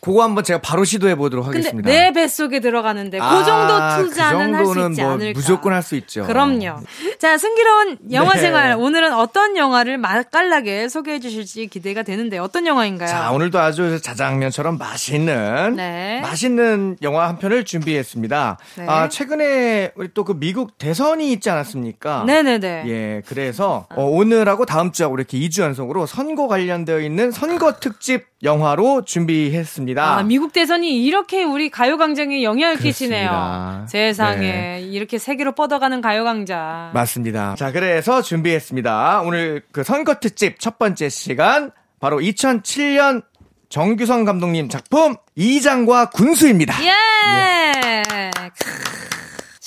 그거 0.00 0.22
한번 0.22 0.44
제가 0.44 0.60
바로 0.60 0.84
시도해 0.84 1.16
보도록 1.16 1.46
근데 1.46 1.58
하겠습니다 1.58 1.90
내 1.90 2.12
뱃속에 2.12 2.60
들어가는데 2.60 3.18
아, 3.20 3.36
그 3.40 3.44
정도 3.44 4.04
투자는 4.08 4.52
그 4.52 4.56
할수 4.56 4.74
정도는 4.74 4.90
있지 4.92 5.02
뭐 5.02 5.12
않을까. 5.12 5.38
무조건 5.38 5.72
할 5.72 5.82
수 5.82 5.96
있죠 5.96 6.24
그럼요. 6.24 6.80
자, 7.18 7.36
승기로운 7.38 7.98
영화 8.12 8.34
네. 8.34 8.40
생활. 8.40 8.74
오늘은 8.78 9.12
어떤 9.12 9.56
영화를 9.56 9.98
맛깔나게 9.98 10.88
소개해 10.88 11.18
주실지 11.18 11.66
기대가 11.66 12.02
되는데 12.04 12.38
어떤 12.38 12.66
영화인가요? 12.66 13.08
자 13.08 13.30
오늘도 13.32 13.58
아주 13.58 14.00
자장면처럼 14.00 14.78
맛있는 14.78 15.74
네. 15.76 16.20
맛있는 16.20 16.96
영화 17.02 17.26
한 17.28 17.38
편을 17.38 17.64
준비했습니다 17.64 18.58
네. 18.76 18.86
아 18.88 19.08
최근에 19.08 19.92
우리 19.96 20.08
또 20.14 20.24
그 20.24 20.38
미국 20.38 20.78
대선이 20.78 21.27
있지 21.32 21.50
않았습니까 21.50 22.24
네네네. 22.24 22.84
예, 22.86 23.22
그래서 23.26 23.86
어, 23.94 24.04
오늘하고 24.04 24.66
다음 24.66 24.92
주하고 24.92 25.16
이렇게 25.16 25.38
2주 25.38 25.62
연속으로 25.62 26.06
선거 26.06 26.48
관련되어 26.48 27.00
있는 27.00 27.30
선거 27.30 27.74
특집 27.74 28.26
영화로 28.42 29.04
준비했습니다. 29.04 30.18
아, 30.18 30.22
미국 30.22 30.52
대선이 30.52 31.04
이렇게 31.04 31.42
우리 31.42 31.70
가요광장에 31.70 32.42
영향을 32.42 32.76
끼치네요. 32.76 33.28
그렇습니다. 33.28 33.86
세상에. 33.88 34.38
네. 34.40 34.80
이렇게 34.82 35.18
세계로 35.18 35.52
뻗어가는 35.52 36.00
가요광장. 36.00 36.92
맞습니다. 36.94 37.54
자, 37.56 37.72
그래서 37.72 38.22
준비했습니다. 38.22 39.22
오늘 39.22 39.62
그 39.72 39.82
선거 39.82 40.14
특집 40.20 40.60
첫 40.60 40.78
번째 40.78 41.08
시간 41.08 41.72
바로 42.00 42.18
2007년 42.20 43.22
정규성 43.68 44.24
감독님 44.24 44.68
작품 44.68 45.16
이장과 45.34 46.10
군수입니다. 46.10 46.74
예! 46.84 48.30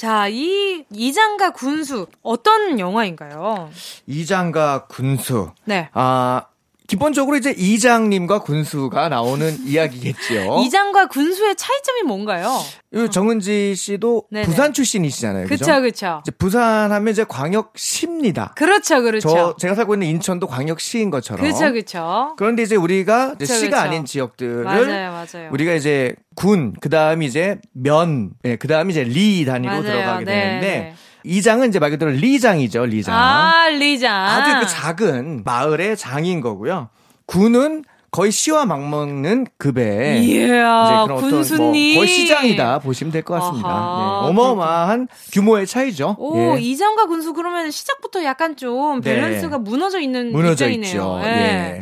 자, 0.01 0.27
이 0.27 0.83
이장과 0.89 1.51
군수 1.51 2.07
어떤 2.23 2.79
영화인가요? 2.79 3.69
이장과 4.07 4.87
군수. 4.87 5.51
네. 5.63 5.89
아, 5.93 6.47
기본적으로 6.91 7.37
이제 7.37 7.55
이장님과 7.57 8.39
군수가 8.39 9.07
나오는 9.07 9.55
이야기겠지요. 9.65 10.59
이장과 10.65 11.07
군수의 11.07 11.55
차이점이 11.55 12.03
뭔가요? 12.05 12.59
이 12.93 13.07
정은지 13.09 13.75
씨도 13.75 14.25
네네. 14.29 14.45
부산 14.45 14.73
출신이시잖아요. 14.73 15.47
그죠? 15.47 15.81
그쵸. 15.81 16.21
이제 16.21 16.31
부산 16.37 16.91
하면 16.91 17.11
이제 17.13 17.23
광역시입니다. 17.23 18.55
그렇죠, 18.57 19.01
그렇죠. 19.03 19.29
저 19.29 19.55
제가 19.57 19.75
살고 19.75 19.95
있는 19.95 20.07
인천도 20.07 20.47
광역시인 20.47 21.11
것처럼. 21.11 21.47
그쵸, 21.47 21.71
그쵸. 21.71 22.33
그런데 22.37 22.63
이제 22.63 22.75
우리가 22.75 23.35
이제 23.35 23.45
그쵸, 23.45 23.53
시가 23.53 23.77
그쵸. 23.77 23.87
아닌 23.87 24.03
지역들을 24.03 24.63
맞아요, 24.65 25.11
맞아요. 25.11 25.49
우리가 25.53 25.71
이제 25.75 26.13
군, 26.35 26.73
그다음에 26.81 27.25
이제 27.25 27.59
면, 27.73 28.31
예, 28.43 28.57
그다음에 28.57 28.91
이제 28.91 29.05
리 29.05 29.45
단위로 29.45 29.71
맞아요. 29.71 29.83
들어가게 29.83 30.25
네, 30.25 30.31
되는데 30.33 30.67
네. 30.67 30.95
이장은 31.23 31.69
이제 31.69 31.79
말 31.79 31.91
그대로 31.91 32.11
리장이죠, 32.11 32.85
리장. 32.85 33.15
아, 33.15 33.67
리장. 33.69 34.13
아주 34.25 34.59
그 34.59 34.67
작은 34.67 35.43
마을의 35.43 35.97
장인 35.97 36.41
거고요. 36.41 36.89
군은 37.25 37.83
거의 38.11 38.29
시와 38.29 38.65
맞먹는 38.65 39.47
급에 39.57 40.17
이야, 40.19 40.83
이제 40.83 40.93
그런 41.05 41.11
어떤 41.11 41.29
군수님. 41.29 41.93
뭐 41.95 42.01
거의 42.03 42.07
시장이다 42.13 42.79
보시면 42.79 43.13
될 43.13 43.23
것 43.23 43.35
같습니다. 43.35 43.69
아하, 43.69 44.21
네, 44.23 44.29
어마어마한 44.31 45.07
규모의 45.31 45.65
차이죠. 45.65 46.17
오, 46.19 46.57
예. 46.57 46.59
이장과 46.59 47.05
군수 47.05 47.31
그러면 47.31 47.71
시작부터 47.71 48.25
약간 48.25 48.57
좀 48.57 48.99
네. 48.99 49.15
밸런스가 49.15 49.59
무너져 49.59 50.01
있는 50.01 50.33
무너져 50.33 50.67
입장이네요. 50.67 50.91
있죠. 50.91 51.21
예. 51.23 51.29
예. 51.77 51.81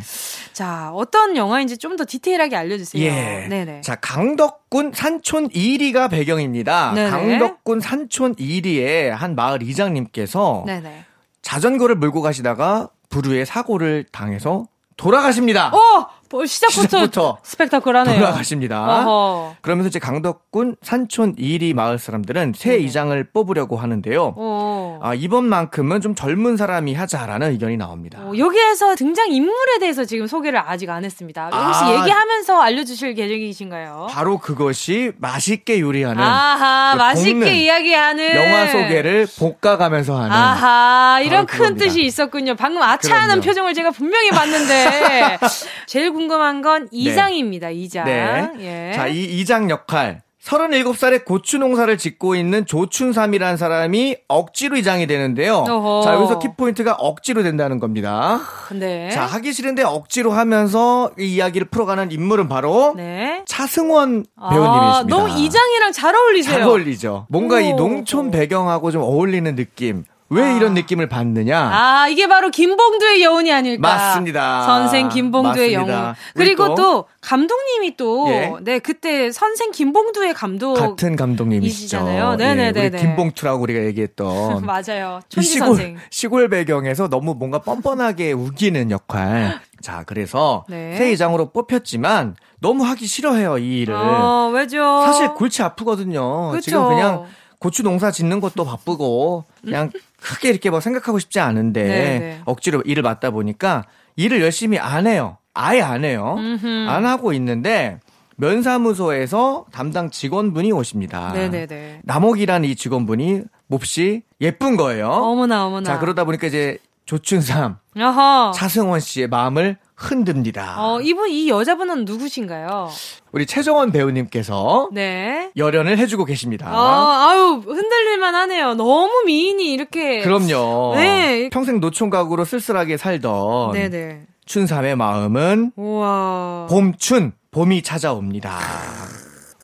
자, 0.52 0.90
어떤 0.94 1.36
영화인지 1.36 1.78
좀 1.78 1.96
더 1.96 2.04
디테일하게 2.06 2.56
알려주세요. 2.56 3.04
예. 3.04 3.46
네네. 3.48 3.80
자, 3.82 3.96
강덕군 3.96 4.92
산촌 4.94 5.48
1리가 5.48 6.08
배경입니다. 6.10 6.92
네네. 6.94 7.10
강덕군 7.10 7.80
산촌 7.80 8.34
1리의 8.36 9.08
한 9.10 9.34
마을 9.34 9.62
이장님께서 9.62 10.62
네네. 10.66 11.04
자전거를 11.42 11.96
몰고 11.96 12.22
가시다가 12.22 12.88
불후에 13.08 13.44
사고를 13.44 14.04
당해서 14.12 14.66
돌아가십니다. 14.96 15.72
어! 15.74 16.06
뭐 16.30 16.46
시작부터, 16.46 17.38
스펙타클하네요. 17.42 18.18
돌아가십니다. 18.20 19.00
어허. 19.00 19.56
그러면서 19.62 19.88
이제 19.88 19.98
강덕군 19.98 20.76
산촌 20.80 21.34
1위 21.34 21.74
마을 21.74 21.98
사람들은 21.98 22.52
새 22.56 22.70
네네. 22.70 22.82
이장을 22.84 23.24
뽑으려고 23.32 23.76
하는데요. 23.76 24.34
어. 24.36 25.00
아, 25.02 25.12
이번만큼은 25.14 26.00
좀 26.00 26.14
젊은 26.14 26.56
사람이 26.56 26.94
하자라는 26.94 27.50
의견이 27.50 27.76
나옵니다. 27.76 28.20
어, 28.20 28.32
여기에서 28.38 28.94
등장 28.94 29.32
인물에 29.32 29.78
대해서 29.80 30.04
지금 30.04 30.28
소개를 30.28 30.62
아직 30.64 30.88
안 30.90 31.04
했습니다. 31.04 31.46
혹시 31.52 31.84
아. 31.84 31.98
얘기하면서 32.00 32.60
알려주실 32.60 33.14
계획이신가요? 33.14 34.06
바로 34.10 34.38
그것이 34.38 35.12
맛있게 35.18 35.80
요리하는 35.80 36.22
아하, 36.22 36.92
그 36.92 36.98
맛있게 36.98 37.56
이야기하는 37.64 38.36
영화 38.36 38.66
소개를 38.68 39.26
볶아가면서 39.60 40.16
하는 40.16 40.30
아하, 40.30 41.20
이런 41.22 41.46
큰 41.46 41.58
그겁니다. 41.58 41.84
뜻이 41.86 42.02
있었군요. 42.02 42.54
방금 42.54 42.82
아차하는 42.82 43.34
그럼요. 43.40 43.44
표정을 43.46 43.74
제가 43.74 43.90
분명히 43.90 44.30
봤는데 44.30 45.38
제일 45.86 46.12
궁금한 46.20 46.60
건 46.60 46.86
이장입니다. 46.90 47.70
이장. 47.70 48.04
네. 48.04 48.50
예. 48.60 48.92
자, 48.94 49.06
이 49.06 49.24
이장 49.24 49.70
역할. 49.70 50.20
37살에 50.44 51.24
고추 51.24 51.58
농사를 51.58 51.96
짓고 51.98 52.34
있는 52.34 52.64
조춘삼이라는 52.64 53.56
사람이 53.58 54.16
억지로 54.28 54.76
이장이 54.76 55.06
되는데요. 55.06 55.64
어허. 55.68 56.02
자, 56.02 56.14
여기서 56.14 56.38
키포인트가 56.38 56.94
억지로 56.94 57.42
된다는 57.42 57.78
겁니다. 57.78 58.40
네. 58.72 59.10
자, 59.10 59.24
하기 59.24 59.52
싫은데 59.52 59.82
억지로 59.82 60.32
하면서 60.32 61.10
이 61.18 61.34
이야기를 61.36 61.68
풀어가는 61.68 62.10
인물은 62.12 62.48
바로 62.48 62.94
네. 62.96 63.42
차승원 63.46 64.24
아, 64.36 64.50
배우님이십니다. 64.50 65.16
너무 65.16 65.28
이장이랑 65.38 65.92
잘 65.92 66.14
어울리세요. 66.14 66.54
잘 66.54 66.62
어울리죠. 66.62 67.26
뭔가 67.28 67.60
이 67.60 67.72
오. 67.72 67.76
농촌 67.76 68.30
배경하고 68.30 68.90
좀 68.90 69.02
어울리는 69.02 69.54
느낌. 69.54 70.04
왜 70.32 70.44
아. 70.44 70.52
이런 70.56 70.74
느낌을 70.74 71.08
받느냐? 71.08 71.58
아, 71.58 72.06
이게 72.08 72.28
바로 72.28 72.50
김봉두의 72.50 73.20
여운이 73.22 73.52
아닐까. 73.52 73.80
맞습니다. 73.88 74.62
선생 74.62 75.08
김봉두의. 75.08 75.74
우리 75.76 75.92
그리고 76.34 76.68
또- 76.68 76.74
또, 76.76 77.04
감독님이 77.20 77.96
또, 77.96 78.28
예. 78.28 78.52
네, 78.62 78.78
그때 78.78 79.32
선생 79.32 79.72
김봉두의 79.72 80.32
감독. 80.34 80.74
같은 80.74 81.16
감독님이시죠. 81.16 81.84
이시잖아요. 81.84 82.36
네네네네. 82.36 82.88
우리 82.88 82.96
김봉투라고 82.98 83.60
우리가 83.62 83.84
얘기했던 83.86 84.64
맞아요. 84.64 85.20
이 85.24 85.28
촌지 85.34 85.48
시골 85.48 85.66
선생. 85.68 85.96
시골 86.10 86.48
배경에서 86.48 87.08
너무 87.08 87.34
뭔가 87.34 87.58
뻔뻔하게 87.58 88.32
우기는 88.32 88.90
역할. 88.92 89.60
자, 89.82 90.04
그래서 90.06 90.64
네. 90.68 90.94
새 90.96 91.10
이장으로 91.10 91.50
뽑혔지만 91.50 92.36
너무 92.60 92.84
하기 92.84 93.06
싫어해요 93.06 93.58
이 93.58 93.80
일을. 93.80 93.94
어, 93.94 94.50
왜죠? 94.54 95.02
사실 95.06 95.34
골치 95.34 95.62
아프거든요. 95.62 96.50
그쵸. 96.52 96.60
지금 96.60 96.88
그냥 96.88 97.24
고추 97.60 97.82
농사 97.82 98.10
짓는 98.10 98.40
것도 98.40 98.64
바쁘고 98.64 99.44
그냥 99.62 99.90
크게 100.20 100.48
이렇게 100.48 100.70
뭐 100.70 100.80
생각하고 100.80 101.18
싶지 101.18 101.38
않은데 101.40 101.84
네네. 101.84 102.40
억지로 102.46 102.80
일을 102.80 103.02
맡다 103.02 103.30
보니까 103.30 103.84
일을 104.16 104.40
열심히 104.40 104.78
안 104.78 105.06
해요. 105.06 105.36
아예 105.54 105.82
안 105.82 106.04
해요. 106.04 106.36
음흠. 106.38 106.86
안 106.88 107.06
하고 107.06 107.32
있는데 107.34 108.00
면사무소에서 108.36 109.66
담당 109.70 110.10
직원분이 110.10 110.72
오십니다. 110.72 111.32
네네네. 111.34 112.00
남옥이라는 112.04 112.68
이 112.68 112.74
직원분이 112.74 113.42
몹시 113.66 114.22
예쁜 114.40 114.76
거예요. 114.76 115.08
어머나 115.10 115.66
어머나. 115.66 115.84
자 115.84 115.98
그러다 115.98 116.24
보니까 116.24 116.46
이제 116.46 116.78
조춘삼, 117.10 117.76
어허. 117.98 118.52
차승원 118.54 119.00
씨의 119.00 119.26
마음을 119.26 119.78
흔듭니다. 119.96 120.76
어, 120.78 121.00
이분 121.00 121.28
이 121.28 121.48
여자분은 121.48 122.04
누구신가요? 122.04 122.88
우리 123.32 123.46
최정원 123.46 123.90
배우님께서 123.90 124.90
네. 124.92 125.50
열연을 125.56 125.98
해주고 125.98 126.24
계십니다. 126.24 126.68
아, 126.68 127.28
아유, 127.28 127.60
흔들릴만 127.66 128.36
하네요. 128.36 128.74
너무 128.74 129.24
미인이 129.26 129.72
이렇게. 129.72 130.20
그럼요. 130.20 130.92
네. 130.94 131.48
평생 131.52 131.80
노총각으로 131.80 132.44
쓸쓸하게 132.44 132.96
살던 132.96 133.72
네네. 133.72 134.26
춘삼의 134.46 134.94
마음은 134.94 135.72
우와. 135.74 136.68
봄춘, 136.70 137.32
봄이 137.50 137.82
찾아옵니다. 137.82 138.56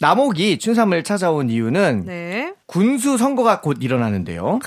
남옥이 0.01 0.59
춘삼을 0.59 1.05
찾아온 1.05 1.49
이유는 1.49 2.07
네. 2.07 2.55
군수 2.67 3.17
선거가 3.17 3.61
곧 3.61 3.79
일어나는데요. 3.81 4.59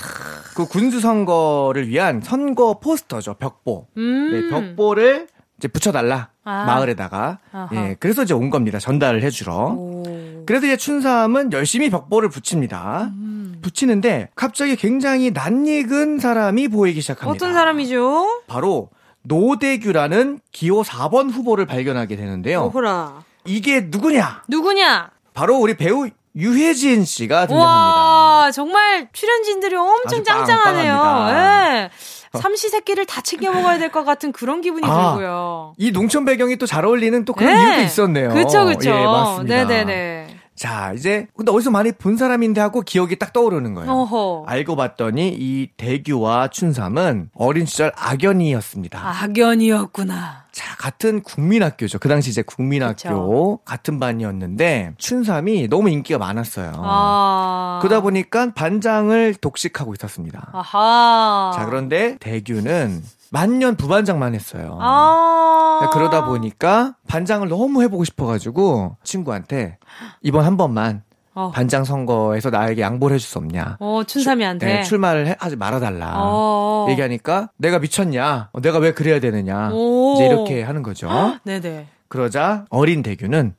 그 0.54 0.66
군수 0.66 1.00
선거를 1.00 1.88
위한 1.88 2.20
선거 2.20 2.78
포스터죠, 2.80 3.34
벽보. 3.34 3.86
음. 3.96 4.30
네, 4.32 4.48
벽보를 4.48 5.28
이제 5.58 5.68
붙여달라. 5.68 6.30
아. 6.44 6.64
마을에다가. 6.64 7.38
아하. 7.52 7.68
예, 7.74 7.96
그래서 8.00 8.22
이제 8.22 8.34
온 8.34 8.50
겁니다. 8.50 8.78
전달을 8.78 9.22
해주러. 9.22 9.54
오. 9.76 10.02
그래서 10.46 10.66
이제 10.66 10.76
춘삼은 10.76 11.52
열심히 11.52 11.90
벽보를 11.90 12.28
붙입니다. 12.30 13.10
음. 13.14 13.58
붙이는데 13.62 14.30
갑자기 14.34 14.74
굉장히 14.76 15.30
낯익은 15.32 16.18
사람이 16.18 16.68
보이기 16.68 17.00
시작합니다. 17.02 17.30
어떤 17.30 17.52
사람이죠? 17.54 18.44
바로 18.46 18.88
노대규라는 19.22 20.40
기호 20.50 20.82
4번 20.82 21.30
후보를 21.30 21.66
발견하게 21.66 22.16
되는데요. 22.16 22.70
오호라. 22.74 23.22
이게 23.44 23.82
누구냐? 23.90 24.44
누구냐? 24.48 25.10
바로 25.34 25.56
우리 25.58 25.76
배우 25.76 26.08
유혜진 26.36 27.04
씨가 27.04 27.46
등장합니다. 27.46 27.66
와, 27.66 28.50
정말 28.52 29.08
출연진들이 29.12 29.74
엄청 29.74 30.22
짱짱하네요. 30.22 31.26
예. 31.30 31.90
삼시세끼를 32.38 33.06
다 33.06 33.20
챙겨 33.22 33.50
먹어야 33.50 33.78
될 33.78 33.90
것 33.90 34.04
같은 34.04 34.30
그런 34.30 34.60
기분이 34.60 34.86
아, 34.86 35.14
들고요. 35.14 35.74
이 35.78 35.90
농촌 35.90 36.24
배경이 36.24 36.56
또 36.56 36.66
잘 36.66 36.84
어울리는 36.84 37.24
또 37.24 37.32
그런 37.32 37.52
네. 37.54 37.60
이유도 37.60 37.82
있었네요. 37.82 38.28
그쵸, 38.30 38.64
그쵸. 38.66 38.90
예, 38.90 39.04
맞습니다. 39.04 39.64
네네네. 39.64 40.29
자, 40.60 40.92
이제 40.94 41.26
근데 41.34 41.50
어디서 41.52 41.70
많이 41.70 41.90
본 41.90 42.18
사람인데 42.18 42.60
하고 42.60 42.82
기억이 42.82 43.18
딱 43.18 43.32
떠오르는 43.32 43.72
거예요. 43.72 43.90
어허. 43.90 44.44
알고 44.46 44.76
봤더니 44.76 45.34
이 45.34 45.70
대규와 45.78 46.48
춘삼은 46.48 47.30
어린 47.34 47.64
시절 47.64 47.92
악연이었습니다. 47.96 49.00
악연이었구나. 49.22 50.44
자, 50.52 50.76
같은 50.76 51.22
국민학교죠. 51.22 51.98
그 51.98 52.10
당시 52.10 52.28
이제 52.28 52.42
국민학교 52.42 52.92
그쵸. 52.92 53.58
같은 53.64 53.98
반이었는데 53.98 54.96
춘삼이 54.98 55.68
너무 55.68 55.88
인기가 55.88 56.18
많았어요. 56.18 56.72
아. 56.76 57.78
그러다 57.80 58.02
보니까 58.02 58.52
반장을 58.52 59.36
독식하고 59.36 59.94
있었습니다. 59.94 60.50
아하. 60.52 61.52
자, 61.54 61.64
그런데 61.64 62.18
대규는 62.20 63.02
만년 63.30 63.76
부반장만 63.76 64.34
했어요. 64.34 64.78
아. 64.80 65.88
그러다 65.92 66.24
보니까 66.26 66.94
반장을 67.08 67.48
너무 67.48 67.82
해보고 67.82 68.04
싶어가지고 68.04 68.96
친구한테 69.04 69.78
이번 70.22 70.44
한 70.44 70.56
번만 70.56 71.02
어. 71.34 71.50
반장 71.54 71.84
선거에서 71.84 72.50
나에게 72.50 72.82
양보를 72.82 73.14
해줄 73.14 73.28
수 73.28 73.38
없냐. 73.38 73.76
어, 73.78 74.02
춘삼이한테. 74.04 74.66
네, 74.66 74.82
출마를 74.82 75.28
해- 75.28 75.36
하지 75.38 75.54
말아달라. 75.56 76.14
어. 76.16 76.86
얘기하니까 76.90 77.50
내가 77.56 77.78
미쳤냐? 77.78 78.50
어, 78.52 78.60
내가 78.60 78.78
왜 78.78 78.92
그래야 78.92 79.20
되느냐? 79.20 79.70
오. 79.72 80.14
이제 80.16 80.26
이렇게 80.26 80.62
하는 80.62 80.82
거죠. 80.82 81.08
네네. 81.44 81.86
그러자 82.10 82.64
어린 82.70 83.02
대규는 83.04 83.54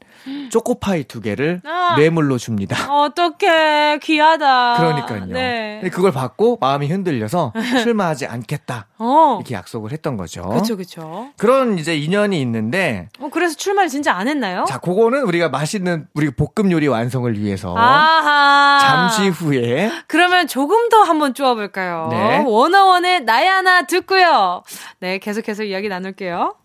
초코파이 0.51 1.05
두 1.05 1.21
개를 1.21 1.61
아. 1.65 1.95
뇌물로 1.97 2.37
줍니다. 2.37 2.75
어떡해. 2.93 3.99
귀하다. 4.03 4.75
그러니까요. 4.77 5.25
네. 5.27 5.79
근데 5.81 5.89
그걸 5.89 6.11
받고 6.11 6.57
마음이 6.59 6.87
흔들려서 6.87 7.53
출마하지 7.81 8.27
않겠다. 8.27 8.87
어. 8.99 9.37
이렇게 9.39 9.55
약속을 9.55 9.93
했던 9.93 10.17
거죠. 10.17 10.49
그쵸, 10.49 10.75
그쵸. 10.75 11.29
그런 11.37 11.79
이제 11.79 11.95
인연이 11.95 12.41
있는데 12.41 13.07
어, 13.19 13.29
그래서 13.31 13.55
출마를 13.55 13.89
진짜 13.89 14.13
안 14.13 14.27
했나요? 14.27 14.65
자, 14.67 14.79
그거는 14.79 15.23
우리가 15.23 15.47
맛있는 15.47 16.07
우리 16.13 16.29
볶음 16.29 16.71
요리 16.71 16.87
완성을 16.89 17.33
위해서 17.39 17.73
아하. 17.75 18.79
잠시 18.81 19.29
후에 19.29 19.89
그러면 20.07 20.47
조금 20.47 20.89
더 20.89 21.03
한번 21.03 21.33
쪼아볼까요? 21.33 22.09
네. 22.11 22.43
원어원의 22.45 23.23
나야나 23.23 23.83
듣고요. 23.83 24.63
네, 24.99 25.19
계속해서 25.19 25.63
이야기 25.63 25.87
나눌게요. 25.87 26.55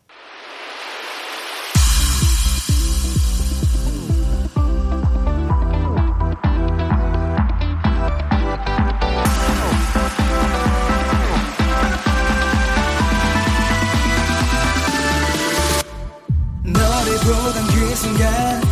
순간 18.07 18.66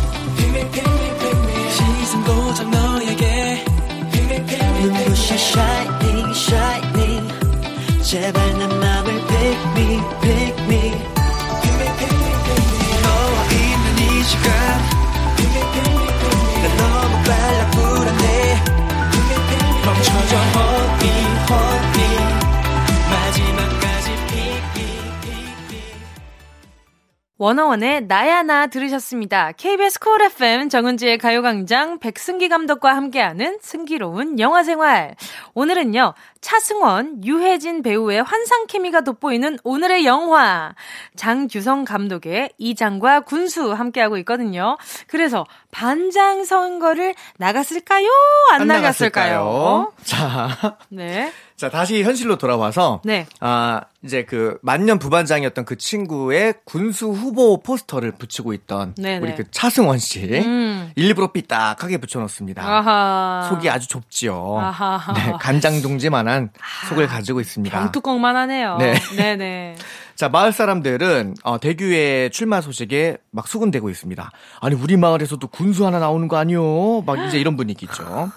워너원의 27.37 28.05
나야나 28.07 28.67
들으셨습니다. 28.67 29.51
KBS 29.51 29.99
Cool 29.99 30.21
FM 30.21 30.69
정은지의 30.69 31.17
가요광장 31.17 31.99
백승기 31.99 32.47
감독과 32.47 32.95
함께하는 32.95 33.59
승기로운 33.61 34.39
영화생활. 34.39 35.15
오늘은요, 35.53 36.13
차승원, 36.39 37.25
유혜진 37.25 37.81
배우의 37.81 38.23
환상 38.23 38.67
케미가 38.67 39.01
돋보이는 39.01 39.57
오늘의 39.65 40.05
영화. 40.05 40.75
장규성 41.17 41.83
감독의 41.83 42.51
이장과 42.57 43.21
군수 43.21 43.73
함께하고 43.73 44.17
있거든요. 44.19 44.77
그래서 45.07 45.45
반장 45.71 46.45
선거를 46.45 47.15
나갔을까요? 47.37 48.07
안, 48.53 48.67
나갔을까요? 48.67 49.91
자, 50.03 50.77
네. 50.87 51.33
자 51.55 51.69
다시 51.69 52.03
현실로 52.03 52.37
돌아와서 52.37 53.01
네. 53.05 53.25
아 53.39 53.81
이제 54.03 54.23
그 54.23 54.57
만년 54.61 54.99
부반장이었던 54.99 55.63
그 55.63 55.77
친구의 55.77 56.55
군수 56.65 57.11
후보 57.11 57.61
포스터를 57.61 58.11
붙이고 58.11 58.53
있던 58.53 58.93
네네. 58.95 59.25
우리 59.25 59.35
그 59.35 59.49
차승원 59.51 59.97
씨 59.97 60.21
음. 60.43 60.91
일부러 60.95 61.31
삐딱하게 61.31 61.97
붙여놓습니다. 61.97 62.61
아하. 62.61 63.47
속이 63.49 63.69
아주 63.69 63.87
좁지요. 63.87 64.57
아하. 64.59 65.13
네, 65.13 65.33
간장둥지만한 65.39 66.49
속을 66.89 67.07
가지고 67.07 67.39
있습니다. 67.39 67.77
병뚜껑만 67.77 68.35
하네요. 68.35 68.77
네. 68.77 68.95
네네. 69.15 69.75
자, 70.15 70.29
마을 70.29 70.53
사람들은 70.53 71.35
어, 71.43 71.59
대규의 71.59 72.31
출마 72.31 72.61
소식에 72.61 73.17
막 73.31 73.47
수군대고 73.47 73.89
있습니다. 73.89 74.31
아니, 74.61 74.75
우리 74.75 74.95
마을에서도 74.95 75.45
군수 75.47 75.85
하나 75.85 75.99
나오는 75.99 76.29
거 76.29 76.37
아니요? 76.37 77.01
막 77.05 77.19
이제 77.27 77.37
이런 77.37 77.57
분위기죠. 77.57 78.31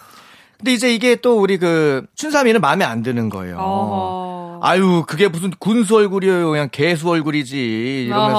근데 0.58 0.72
이제 0.72 0.92
이게 0.92 1.14
또 1.16 1.38
우리 1.40 1.56
그 1.56 2.04
춘삼이는 2.16 2.60
마음에 2.60 2.84
안 2.84 3.02
드는 3.02 3.28
거예요. 3.30 3.58
어허. 3.58 4.60
아유, 4.62 5.04
그게 5.06 5.28
무슨 5.28 5.50
군수 5.58 5.96
얼굴이에요. 5.96 6.50
그냥 6.50 6.68
개수 6.72 7.08
얼굴이지. 7.08 8.06
이러면서 8.08 8.38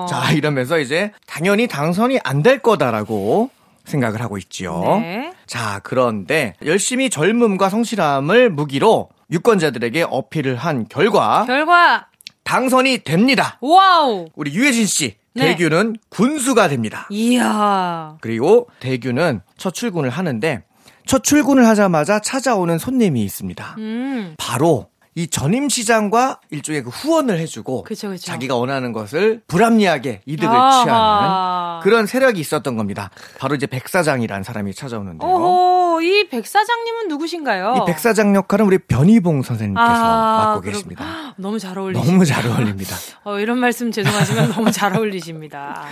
어허. 0.00 0.06
자, 0.08 0.32
이러면서 0.32 0.78
이제 0.78 1.12
당연히 1.26 1.66
당선이 1.66 2.18
안 2.24 2.42
될 2.42 2.60
거다라고 2.60 3.50
생각을 3.84 4.20
하고 4.22 4.38
있지요. 4.38 4.98
네. 5.00 5.32
자, 5.46 5.80
그런데 5.82 6.54
열심히 6.64 7.10
젊음과 7.10 7.68
성실함을 7.68 8.50
무기로 8.50 9.10
유권자들에게 9.30 10.06
어필을 10.08 10.56
한 10.56 10.86
결과 10.88 11.44
결과 11.46 12.06
당선이 12.44 12.98
됩니다. 13.04 13.58
와우. 13.60 14.26
우리 14.36 14.54
유해진 14.54 14.86
씨 14.86 15.16
네. 15.34 15.48
대규는 15.56 15.96
군수가 16.08 16.68
됩니다. 16.68 17.06
이야. 17.10 18.16
그리고 18.20 18.68
대규는 18.80 19.40
첫 19.58 19.74
출근을 19.74 20.08
하는데 20.10 20.62
첫 21.06 21.22
출근을 21.22 21.66
하자마자 21.66 22.18
찾아오는 22.20 22.78
손님이 22.78 23.22
있습니다. 23.22 23.76
음. 23.78 24.34
바로 24.38 24.88
이 25.14 25.28
전임 25.28 25.70
시장과 25.70 26.40
일종의 26.50 26.82
그 26.82 26.90
후원을 26.90 27.38
해주고 27.38 27.84
그쵸, 27.84 28.10
그쵸. 28.10 28.26
자기가 28.26 28.56
원하는 28.56 28.92
것을 28.92 29.40
불합리하게 29.48 30.20
이득을 30.26 30.54
아하. 30.54 30.82
취하는 30.84 31.80
그런 31.82 32.06
세력이 32.06 32.38
있었던 32.38 32.76
겁니다. 32.76 33.08
바로 33.38 33.54
이제 33.54 33.66
백 33.66 33.88
사장이라는 33.88 34.42
사람이 34.44 34.74
찾아오는데요. 34.74 35.26
오호, 35.30 36.02
이 36.02 36.28
백 36.28 36.46
사장님은 36.46 37.08
누구신가요? 37.08 37.76
이 37.78 37.86
백 37.86 37.98
사장 37.98 38.34
역할은 38.34 38.66
우리 38.66 38.76
변희봉 38.76 39.40
선생님께서 39.42 39.88
아, 39.90 40.44
맡고 40.48 40.60
그렇- 40.60 40.72
계십니다. 40.74 41.04
너무 41.38 41.58
잘 41.58 41.78
어울리시 41.78 42.04
너무 42.06 42.24
잘 42.26 42.46
어울립니다. 42.46 42.94
어, 43.24 43.38
이런 43.38 43.56
말씀 43.58 43.90
죄송하지만 43.90 44.50
너무 44.50 44.70
잘 44.70 44.94
어울리십니다. 44.94 45.82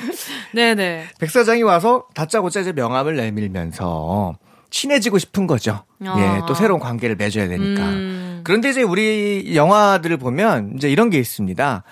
네네. 0.53 1.07
백 1.18 1.31
사장이 1.31 1.62
와서 1.62 2.05
다짜고짜 2.14 2.61
이제 2.61 2.72
명함을 2.72 3.16
내밀면서 3.16 4.35
친해지고 4.75 5.19
싶은 5.19 5.47
거죠. 5.47 5.85
아. 6.05 6.17
예, 6.19 6.47
또 6.49 6.55
새로운 6.55 6.81
관계를 6.81 7.15
맺어야 7.15 7.49
되니까. 7.49 7.83
음. 7.91 8.41
그런데 8.43 8.71
이제 8.71 8.83
우리 8.83 9.55
영화들을 9.55 10.17
보면 10.17 10.73
이제 10.77 10.91
이런 10.91 11.11
게 11.11 11.19
있습니다. 11.19 11.85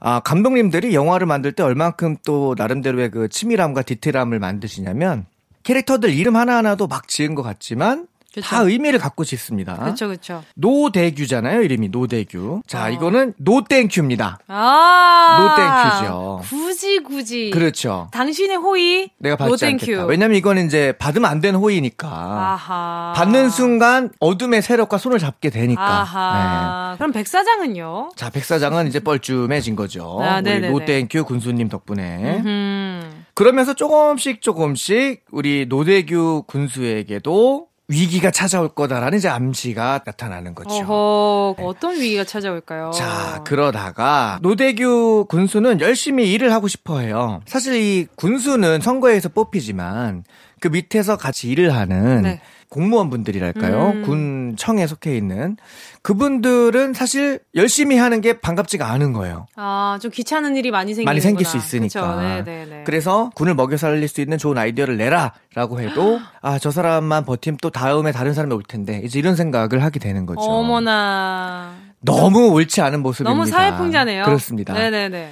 아, 0.00 0.20
감독님들이 0.20 0.94
영화를 0.94 1.26
만들 1.26 1.52
때 1.52 1.62
얼만큼 1.62 2.16
또 2.26 2.54
나름대로의 2.58 3.10
그 3.10 3.28
치밀함과 3.28 3.82
디테일함을 3.82 4.40
만드시냐면 4.40 5.26
캐릭터들 5.62 6.12
이름 6.12 6.36
하나하나도 6.36 6.88
막 6.88 7.08
지은 7.08 7.36
것 7.36 7.42
같지만 7.42 8.08
그쵸. 8.34 8.46
다 8.46 8.60
의미를 8.62 8.98
갖고 8.98 9.22
짓습니다. 9.24 9.76
그렇죠, 9.76 10.08
그렇죠. 10.08 10.42
노대규잖아요, 10.56 11.62
이름이 11.62 11.88
노대규. 11.90 12.62
자, 12.66 12.86
어. 12.86 12.90
이거는 12.90 13.34
no 13.36 13.48
thank 13.48 13.78
you입니다. 13.78 14.38
아, 14.48 15.96
no 16.00 16.06
thank 16.06 16.20
you죠. 16.20 16.40
굳이 16.48 16.98
굳이. 16.98 17.50
그렇죠. 17.50 18.08
당신의 18.12 18.56
호의. 18.56 19.10
내가 19.18 19.36
받지 19.36 19.50
no 19.50 19.56
thank 19.56 19.72
you. 19.72 19.84
않겠다. 19.92 20.06
왜냐면 20.06 20.36
이거는 20.36 20.66
이제 20.66 20.92
받으면 20.98 21.30
안 21.30 21.40
되는 21.40 21.58
호의니까. 21.60 22.08
아하. 22.08 23.12
받는 23.16 23.50
순간 23.50 24.10
어둠의 24.18 24.62
세력과 24.62 24.98
손을 24.98 25.18
잡게 25.20 25.50
되니까. 25.50 25.82
네. 25.82 25.88
아하. 25.88 26.94
그럼 26.98 27.12
백사장은요? 27.12 28.10
자, 28.16 28.30
백사장은 28.30 28.88
이제 28.88 28.98
뻘쭘해진 29.00 29.76
거죠. 29.76 30.18
아, 30.22 30.36
우리 30.38 30.42
네네네. 30.42 30.70
no 30.70 30.81
thank 30.81 31.08
you 31.08 31.24
군수님 31.24 31.68
덕분에. 31.68 32.42
음. 32.44 33.24
그러면서 33.34 33.74
조금씩 33.74 34.42
조금씩 34.42 35.24
우리 35.32 35.66
노대규 35.68 36.44
군수에게도 36.46 37.66
위기가 37.88 38.30
찾아올 38.30 38.68
거다라는 38.70 39.18
이제 39.18 39.28
암시가 39.28 40.00
나타나는 40.06 40.54
거죠. 40.54 40.70
어허, 40.70 41.56
어떤 41.58 41.96
위기가 42.00 42.24
찾아올까요? 42.24 42.92
자, 42.92 43.42
그러다가 43.44 44.38
노대규 44.40 45.26
군수는 45.28 45.80
열심히 45.80 46.32
일을 46.32 46.52
하고 46.52 46.66
싶어 46.66 47.00
해요. 47.00 47.42
사실 47.46 47.74
이 47.74 48.06
군수는 48.16 48.80
선거에서 48.80 49.28
뽑히지만 49.28 50.24
그 50.60 50.68
밑에서 50.68 51.18
같이 51.18 51.48
일을 51.50 51.74
하는 51.74 52.22
네. 52.22 52.40
공무원 52.68 53.10
분들이랄까요? 53.10 53.90
음. 53.94 54.02
군청에 54.02 54.86
속해 54.86 55.16
있는 55.16 55.56
그분들은 56.02 56.92
사실 56.94 57.40
열심히 57.54 57.96
하는 57.96 58.20
게 58.20 58.40
반갑지가 58.40 58.90
않은 58.92 59.12
거예요. 59.12 59.46
아, 59.56 59.98
좀 60.02 60.10
귀찮은 60.10 60.56
일이 60.56 60.70
많이 60.70 60.92
생기는 60.94 61.08
많이 61.08 61.20
생길 61.20 61.46
수 61.46 61.56
있으니까. 61.56 62.16
네네네. 62.44 62.84
그래서 62.84 63.30
군을 63.34 63.54
먹여 63.54 63.76
살릴 63.76 64.06
수 64.08 64.20
있는 64.20 64.36
좋은 64.38 64.58
아이디어를 64.58 64.96
내라라고 64.96 65.80
해도 65.80 66.20
아, 66.42 66.58
저 66.58 66.70
사람만 66.70 67.24
버티면 67.24 67.58
또 67.62 67.70
다음에 67.70 68.12
다른 68.12 68.34
사람이 68.34 68.54
올 68.54 68.62
텐데 68.62 69.00
이제 69.04 69.18
이런 69.18 69.36
생각을 69.36 69.82
하게 69.82 69.98
되는 70.00 70.26
거죠. 70.26 70.40
어머나. 70.40 71.74
너무 72.00 72.48
옳지 72.50 72.82
않은 72.82 73.00
모습입니다. 73.02 73.30
너무 73.30 73.46
사회풍자네요. 73.46 74.24
그렇습니다. 74.24 74.74
네네네. 74.74 75.30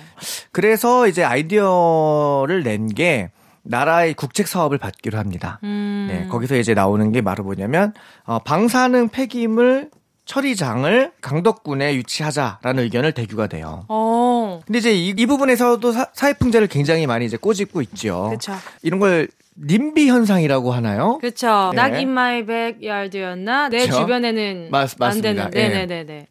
그래서 0.52 1.06
이제 1.06 1.22
아이디어를 1.22 2.62
낸 2.62 2.88
게 2.94 3.30
나라의 3.64 4.14
국책 4.14 4.48
사업을 4.48 4.78
받기로 4.78 5.18
합니다. 5.18 5.58
음. 5.62 6.08
네, 6.10 6.26
거기서 6.28 6.56
이제 6.56 6.74
나오는 6.74 7.12
게 7.12 7.20
바로 7.22 7.44
뭐냐면 7.44 7.92
어, 8.24 8.38
방사능 8.40 9.08
폐기물 9.08 9.90
처리장을 10.24 11.12
강덕군에 11.20 11.94
유치하자라는 11.96 12.84
의견을 12.84 13.12
대규가 13.12 13.46
돼요. 13.48 13.84
어. 13.88 14.60
근데 14.66 14.78
이제 14.78 14.92
이, 14.94 15.08
이 15.16 15.26
부분에서도 15.26 15.92
사, 15.92 16.06
사회 16.12 16.32
풍자를 16.32 16.68
굉장히 16.68 17.06
많이 17.06 17.24
이제 17.26 17.36
꼬집고 17.36 17.82
있죠. 17.82 18.30
그쵸. 18.32 18.52
이런 18.82 19.00
걸 19.00 19.28
님비 19.60 20.08
현상이라고 20.08 20.72
하나요? 20.72 21.18
그쵸. 21.20 21.72
네. 21.74 21.80
Not 21.80 21.96
in 21.96 22.08
my 22.10 22.46
backyard였나? 22.46 23.68
내 23.68 23.86
그쵸. 23.86 24.00
주변에는 24.00 24.68
맞- 24.70 25.00
안. 25.02 25.20
되는. 25.20 25.44
예. 25.54 25.68
네네 25.68 25.86
네 25.86 26.04
네. 26.04 26.26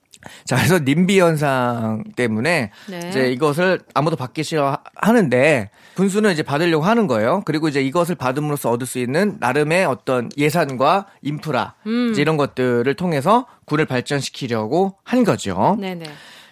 자, 0.45 0.55
그래서 0.55 0.79
님비 0.79 1.19
현상 1.19 2.03
때문에 2.15 2.71
네. 2.89 2.99
이제 3.09 3.31
이것을 3.31 3.79
아무도 3.93 4.15
받기 4.15 4.43
싫어 4.43 4.71
하- 4.71 4.77
하는데 4.95 5.69
군수는 6.01 6.31
이제 6.31 6.41
받으려고 6.41 6.83
하는 6.83 7.05
거예요. 7.05 7.43
그리고 7.45 7.67
이제 7.67 7.79
이것을 7.79 8.15
받음으로써 8.15 8.71
얻을 8.71 8.87
수 8.87 8.97
있는 8.97 9.37
나름의 9.39 9.85
어떤 9.85 10.31
예산과 10.35 11.05
인프라 11.21 11.75
음. 11.85 12.15
이런 12.17 12.37
것들을 12.37 12.91
통해서 12.95 13.45
군을 13.65 13.85
발전시키려고 13.85 14.97
한 15.03 15.23
거죠. 15.23 15.77
네네. 15.79 16.05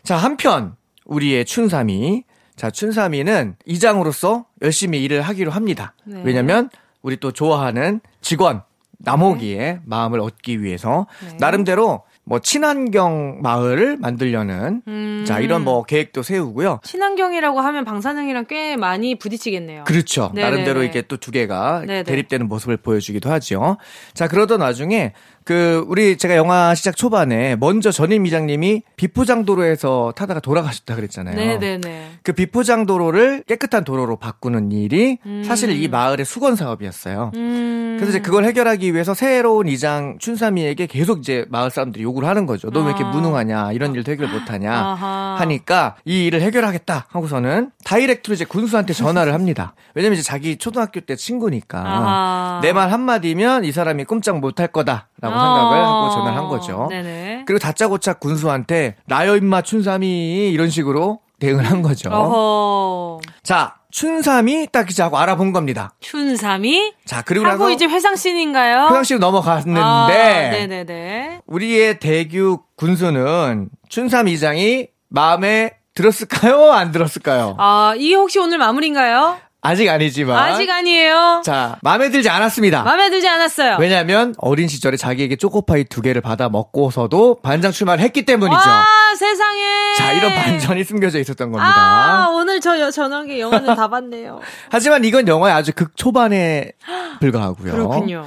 자, 0.03 0.17
한편 0.17 0.75
우리의 1.05 1.45
춘삼이 1.45 2.25
자, 2.57 2.69
춘삼이는 2.69 3.55
이장으로서 3.65 4.45
열심히 4.61 5.03
일을 5.03 5.23
하기로 5.23 5.49
합니다. 5.49 5.95
네. 6.03 6.21
왜냐면 6.23 6.69
우리 7.01 7.17
또 7.17 7.31
좋아하는 7.31 8.01
직원 8.21 8.61
남호기의 8.99 9.79
마음을 9.83 10.19
얻기 10.19 10.61
위해서 10.61 11.07
네. 11.25 11.37
나름대로 11.39 12.03
뭐 12.29 12.39
친환경 12.39 13.39
마을을 13.41 13.97
만들려는 13.97 14.83
음. 14.87 15.23
자, 15.27 15.39
이런 15.39 15.63
뭐 15.63 15.83
계획도 15.83 16.21
세우고요. 16.21 16.79
친환경이라고 16.83 17.59
하면 17.59 17.85
방사능이랑 17.85 18.45
꽤 18.47 18.77
많이 18.77 19.15
부딪히겠네요. 19.15 19.83
그렇죠. 19.85 20.31
네네네. 20.35 20.49
나름대로 20.51 20.83
이게 20.83 21.01
또 21.01 21.17
두 21.19 21.31
개가 21.31 21.81
네네. 21.85 22.03
대립되는 22.03 22.47
모습을 22.47 22.77
보여주기도 22.77 23.29
하죠. 23.31 23.77
자, 24.13 24.27
그러던 24.27 24.61
와중에 24.61 25.13
그 25.49 25.83
우리 25.87 26.15
제가 26.15 26.35
영화 26.35 26.75
시작 26.75 26.95
초반에 26.95 27.55
먼저 27.55 27.89
전임 27.91 28.27
이장님이 28.27 28.83
비포장도로에서 28.97 30.13
타다가 30.15 30.39
돌아가셨다 30.41 30.95
그랬잖아요. 30.95 31.35
네네네. 31.35 32.11
그 32.21 32.33
비포장도로를 32.33 33.45
깨끗한 33.47 33.83
도로로 33.83 34.17
바꾸는 34.17 34.71
일이 34.71 35.17
음. 35.25 35.43
사실 35.43 35.71
이 35.71 35.87
마을의 35.87 36.25
수건 36.25 36.55
사업이었어요. 36.55 37.31
음. 37.33 37.95
그래서 37.99 38.11
이제 38.11 38.19
그걸 38.21 38.45
해결하기 38.45 38.93
위해서 38.93 39.15
새로운 39.15 39.67
이장 39.67 40.17
춘삼이에게 40.19 40.85
계속 40.85 41.17
이제 41.19 41.45
마을 41.49 41.71
사람들이 41.71 42.03
요구를 42.03 42.29
하는 42.29 42.45
거죠. 42.45 42.69
너 42.69 42.81
왜 42.81 42.89
이렇게 42.91 43.03
아. 43.03 43.07
무능하냐, 43.09 43.71
이런 43.73 43.93
일도 43.95 44.11
해결 44.11 44.27
못하냐 44.29 44.71
아하. 44.71 45.35
하니까 45.39 45.95
이 46.05 46.27
일을 46.27 46.41
해결하겠다 46.41 47.07
하고서는 47.09 47.71
다이렉트로 47.83 48.35
이제 48.35 48.45
군수한테 48.45 48.93
전화를 48.93 49.33
합니다. 49.33 49.73
왜냐면 49.95 50.13
이제 50.13 50.23
자기 50.23 50.57
초등학교 50.57 50.99
때 51.01 51.15
친구니까. 51.17 52.59
내 52.61 52.71
말 52.71 52.91
한마디면 52.91 53.65
이 53.65 53.71
사람이 53.71 54.05
꼼짝 54.05 54.39
못할 54.39 54.67
거다 54.67 55.08
라고 55.21 55.35
생각을 55.35 55.77
하고 55.85 56.09
전화를 56.11 56.37
한 56.37 56.47
거죠. 56.47 56.75
어. 56.83 56.87
네네. 56.89 57.43
그리고 57.45 57.59
다짜고짜 57.59 58.13
군수한테 58.13 58.95
나여 59.05 59.35
임마 59.37 59.61
춘삼이 59.63 60.49
이런 60.51 60.69
식으로 60.69 61.19
대응을 61.39 61.65
한 61.69 61.81
거죠. 61.81 62.09
어허. 62.09 63.21
자, 63.43 63.75
춘삼이 63.91 64.67
딱 64.71 64.89
이제 64.89 65.01
하고 65.01 65.17
알아본 65.17 65.51
겁니다. 65.51 65.93
춘삼이 65.99 66.93
자, 67.05 67.21
그리고 67.23 67.47
하고 67.47 67.69
이제 67.69 67.85
회상씬인가요? 67.85 68.87
회장씨로 68.87 69.19
넘어갔는데 69.19 69.81
아, 69.81 70.07
네네네. 70.51 71.41
우리의 71.47 71.99
대규 71.99 72.59
군수는 72.75 73.69
춘삼 73.89 74.27
이장이 74.27 74.87
마음에 75.09 75.71
들었을까요? 75.95 76.71
안 76.71 76.91
들었을까요? 76.91 77.55
아, 77.57 77.93
이게 77.97 78.15
혹시 78.15 78.39
오늘 78.39 78.57
마무리인가요? 78.57 79.37
아직 79.61 79.89
아니지만 79.89 80.37
아직 80.37 80.69
아니에요. 80.69 81.41
자, 81.43 81.77
마음에 81.81 82.09
들지 82.09 82.29
않았습니다. 82.29 82.83
마음에 82.83 83.09
들지 83.09 83.27
않았어요. 83.27 83.75
왜냐하면 83.79 84.33
어린 84.37 84.67
시절에 84.69 84.95
자기에게 84.95 85.35
초코파이 85.35 85.83
두 85.83 86.01
개를 86.01 86.21
받아 86.21 86.47
먹고서도 86.47 87.41
반장 87.41 87.71
출마를 87.73 88.01
했기 88.03 88.23
때문이죠. 88.23 88.55
와, 88.57 88.85
세상에. 89.17 89.95
자, 89.97 90.13
이런 90.13 90.33
반전이 90.33 90.83
숨겨져 90.85 91.19
있었던 91.19 91.51
겁니다. 91.51 91.73
아, 91.75 92.29
오늘 92.29 92.61
저 92.61 92.79
여- 92.79 92.89
저녁에 92.89 93.39
영화는 93.39 93.75
다 93.75 93.89
봤네요. 93.89 94.39
하지만 94.71 95.03
이건 95.03 95.27
영화의 95.27 95.53
아주 95.53 95.73
극초반에 95.73 96.71
불과하고요. 97.19 97.71
그렇군요. 97.73 98.25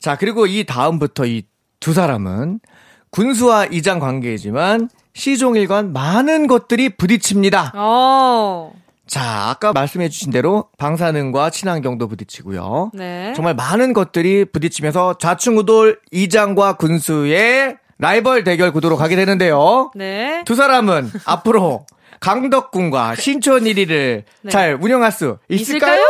자, 0.00 0.16
그리고 0.16 0.46
이 0.46 0.64
다음부터 0.64 1.26
이 1.26 1.44
두 1.82 1.92
사람은 1.92 2.60
군수와 3.10 3.66
이장 3.66 3.98
관계이지만 3.98 4.88
시종일관 5.14 5.92
많은 5.92 6.46
것들이 6.46 6.90
부딪힙니다. 6.90 7.72
어. 7.74 8.72
자, 9.12 9.50
아까 9.50 9.74
말씀해 9.74 10.08
주신 10.08 10.32
대로 10.32 10.70
방사능과 10.78 11.50
친환경도 11.50 12.08
부딪히고요. 12.08 12.92
네. 12.94 13.34
정말 13.36 13.54
많은 13.54 13.92
것들이 13.92 14.46
부딪히면서 14.46 15.18
좌충우돌 15.18 16.00
이장과 16.10 16.78
군수의 16.78 17.76
라이벌 17.98 18.42
대결 18.42 18.72
구도로 18.72 18.96
가게 18.96 19.14
되는데요. 19.14 19.90
네. 19.94 20.42
두 20.46 20.54
사람은 20.54 21.10
앞으로 21.26 21.84
강덕군과 22.20 23.16
신촌 23.16 23.64
1위를 23.64 24.22
네. 24.40 24.50
잘 24.50 24.78
운영할 24.80 25.12
수 25.12 25.36
있을까요? 25.50 26.00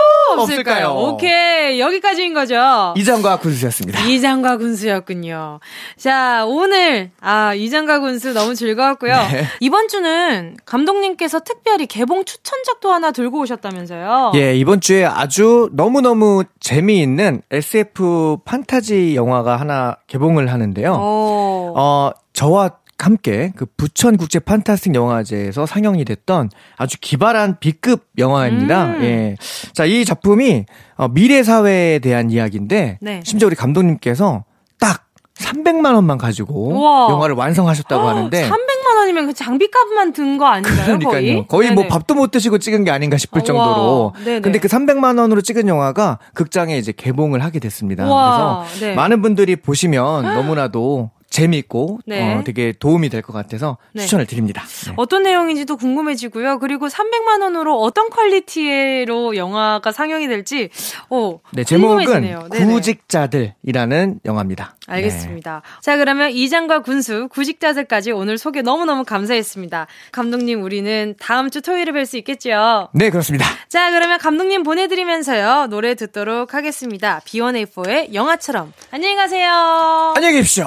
없을까요? 0.41 0.89
오케이. 0.91 1.81
여기까지인 1.81 2.35
거죠. 2.35 2.95
이장과 2.97 3.39
군수였습니다. 3.39 4.01
이장과 4.05 4.57
군수였군요. 4.59 5.61
자, 5.97 6.45
오늘, 6.47 7.11
아, 7.21 7.55
이장과 7.55 8.01
군수 8.01 8.33
너무 8.33 8.55
즐거웠고요. 8.55 9.15
네. 9.33 9.47
이번 9.61 9.89
주는 9.89 10.57
감독님께서 10.65 11.41
특별히 11.41 11.87
개봉 11.87 12.25
추천작도 12.25 12.93
하나 12.93 13.11
들고 13.11 13.41
오셨다면서요? 13.41 14.33
예, 14.35 14.55
이번 14.57 14.81
주에 14.81 15.05
아주 15.05 15.71
너무너무 15.73 16.45
재미있는 16.61 17.43
SF 17.51 18.39
판타지 18.45 19.15
영화가 19.17 19.57
하나 19.57 19.97
개봉을 20.07 20.53
하는데요. 20.53 20.93
어. 20.99 21.73
어, 21.77 22.11
저와 22.33 22.71
함께 23.03 23.53
그 23.57 23.67
부천 23.77 24.17
국제 24.17 24.39
판타스틱 24.39 24.95
영화제에서 24.95 25.67
상영이 25.67 26.05
됐던 26.05 26.51
아주 26.77 26.97
기발한 27.01 27.59
B급 27.61 28.07
영화입니다. 28.19 28.85
음. 28.87 29.03
예. 29.03 29.37
자, 29.73 29.85
이 29.85 30.05
작품이 30.05 30.65
어, 30.97 31.09
미래 31.09 31.43
사회에 31.43 31.99
대한 31.99 32.31
이야기인데 32.31 32.99
네. 33.01 33.21
심지어 33.25 33.47
우리 33.49 33.57
감독님께서 33.57 34.45
딱 34.79 35.05
300만 35.39 35.95
원만 35.95 36.19
가지고 36.19 36.69
우와. 36.79 37.09
영화를 37.11 37.35
완성하셨다고 37.35 38.07
하는데 38.07 38.49
300만 38.49 38.97
원이면 38.99 39.27
그 39.27 39.35
장비값만 39.35 40.13
든 40.13 40.39
거 40.39 40.47
아닌가요? 40.47 40.85
그러니까요. 40.99 41.11
거의, 41.13 41.47
거의 41.49 41.69
뭐 41.73 41.83
네네. 41.83 41.89
밥도 41.89 42.15
못 42.15 42.31
드시고 42.31 42.59
찍은 42.59 42.85
게 42.85 42.91
아닌가 42.91 43.17
싶을 43.17 43.41
와, 43.41 43.45
정도로. 43.45 44.15
네네. 44.25 44.41
근데 44.41 44.59
그 44.61 44.69
300만 44.69 45.19
원으로 45.19 45.41
찍은 45.41 45.67
영화가 45.69 46.19
극장에 46.35 46.77
이제 46.79 46.93
개봉을 46.93 47.43
하게 47.43 47.59
됐습니다. 47.59 48.07
와, 48.07 48.65
그래서 48.69 48.87
네. 48.87 48.95
많은 48.95 49.23
분들이 49.23 49.57
보시면 49.57 50.23
너무나도 50.35 51.11
재밌고 51.33 52.01
네. 52.07 52.35
어, 52.35 52.45
되게 52.45 52.73
도움이 52.79 53.09
될 53.09 53.23
것 53.23 53.33
같아서 53.33 53.79
네. 53.93 54.03
추천을 54.03 54.27
드립니다. 54.27 54.63
네. 54.87 54.93
어떤 54.97 55.23
내용인지도 55.23 55.77
궁금해지고요. 55.77 56.59
그리고 56.59 56.89
300만 56.89 57.41
원으로 57.43 57.81
어떤 57.81 58.11
퀄리티로 58.11 59.37
영화가 59.37 59.93
상영이 59.93 60.29
될지 60.29 60.69
어, 61.09 61.39
네, 61.53 61.65
제목은 61.65 62.05
궁금해지네요. 62.05 62.49
구직자들이라는 62.69 64.21
영화입니다. 64.25 64.77
알겠습니다. 64.87 65.63
자, 65.81 65.97
그러면 65.97 66.31
이장과 66.33 66.81
군수, 66.83 67.29
구직자들까지 67.31 68.13
오늘 68.13 68.37
소개 68.37 68.61
너무너무 68.63 69.05
감사했습니다. 69.05 69.87
감독님, 70.11 70.63
우리는 70.63 71.15
다음 71.21 71.51
주 71.51 71.63
토요일에 71.63 71.93
뵐 71.93 72.05
수 72.05 72.17
있겠죠? 72.19 72.89
네, 72.93 73.11
그렇습니다. 73.11 73.47
자, 73.69 73.91
그러면 73.91 74.19
감독님 74.19 74.63
보내드리면서요. 74.65 75.69
노래 75.71 75.95
듣도록 75.95 76.55
하겠습니다. 76.55 77.21
B1A4의 77.25 78.13
영화처럼. 78.13 78.73
안녕히 78.91 79.15
가세요. 79.17 80.13
안녕히 80.17 80.35
계십시오. 80.37 80.67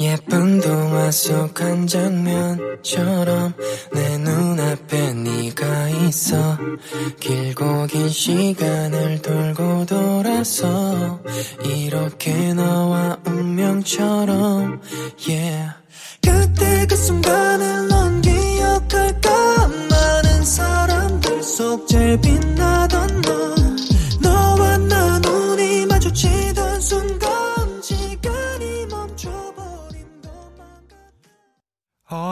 예쁜 0.00 0.60
동화 0.60 1.10
속 1.10 1.60
한 1.60 1.86
장면처럼 1.86 3.54
내 3.92 4.18
눈앞에 4.18 5.12
네가 5.12 5.88
있어. 5.88 6.58
길고 7.20 7.86
긴 7.86 8.08
시간을 8.08 9.22
돌고 9.22 9.86
돌아서 9.86 11.20
이렇게 11.64 12.52
너와 12.54 13.18
운명처럼 13.26 14.80
yeah. 15.28 15.74
그때 16.20 16.86
그 16.86 16.96
순간을 16.96 17.88
넌 17.88 18.20
기억할까? 18.20 19.68
많은 19.90 20.44
사람들 20.44 21.42
속 21.42 21.86
제일 21.86 22.20
빛나던 22.20 23.22
너 23.22 23.43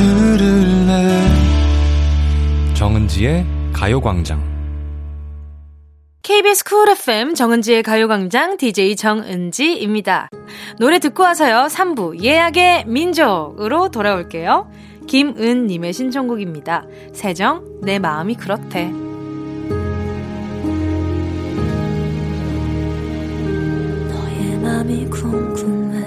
들을래 0.00 1.20
정은지의 2.72 3.44
가요광장 3.74 4.42
KBS 6.22 6.64
쿨 6.64 6.88
FM 6.88 7.34
정은지의 7.34 7.82
가요광장 7.82 8.56
DJ 8.56 8.96
정은지입니다. 8.96 10.30
노래 10.78 10.98
듣고 11.00 11.22
와서요. 11.22 11.66
3부 11.66 12.22
예약의 12.22 12.86
민족으로 12.86 13.90
돌아올게요. 13.90 14.70
김은님의 15.06 15.92
신청곡입니다. 15.92 16.86
세정, 17.12 17.80
내 17.82 17.98
마음이 17.98 18.36
그렇대. 18.36 18.90
너의 24.08 24.56
맘이 24.62 25.10
궁금해 25.10 25.98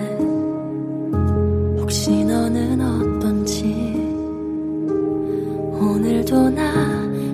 혹시 1.79 2.23
너는 2.23 2.62
오늘도 5.83 6.49
나 6.51 6.63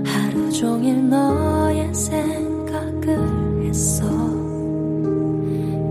하루 0.04 0.52
종일 0.52 1.08
너의 1.08 1.94
생각을 1.94 3.66
했어. 3.66 4.06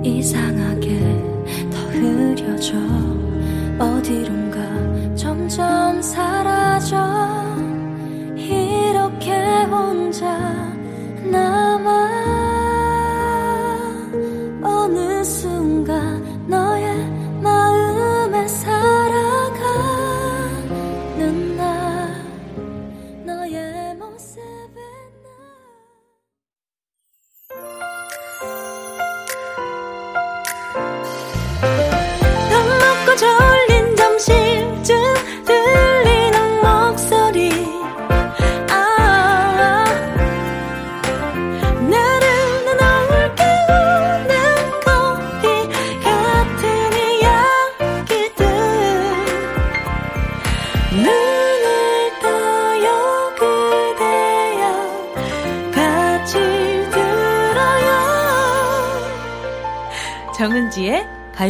이상하게 0.03 0.99
더 1.71 1.79
흐려져. 1.93 2.75
어디론가 3.79 5.15
점점 5.15 6.03
사라져. 6.03 6.97
이렇게 8.37 9.33
혼자 9.71 10.68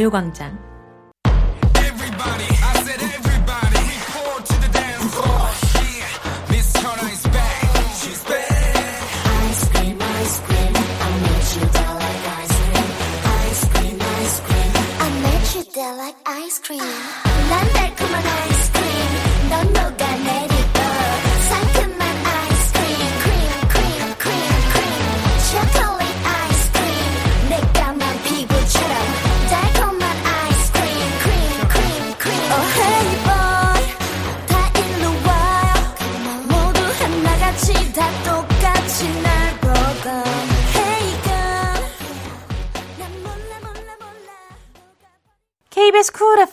가요광장. 0.09 0.68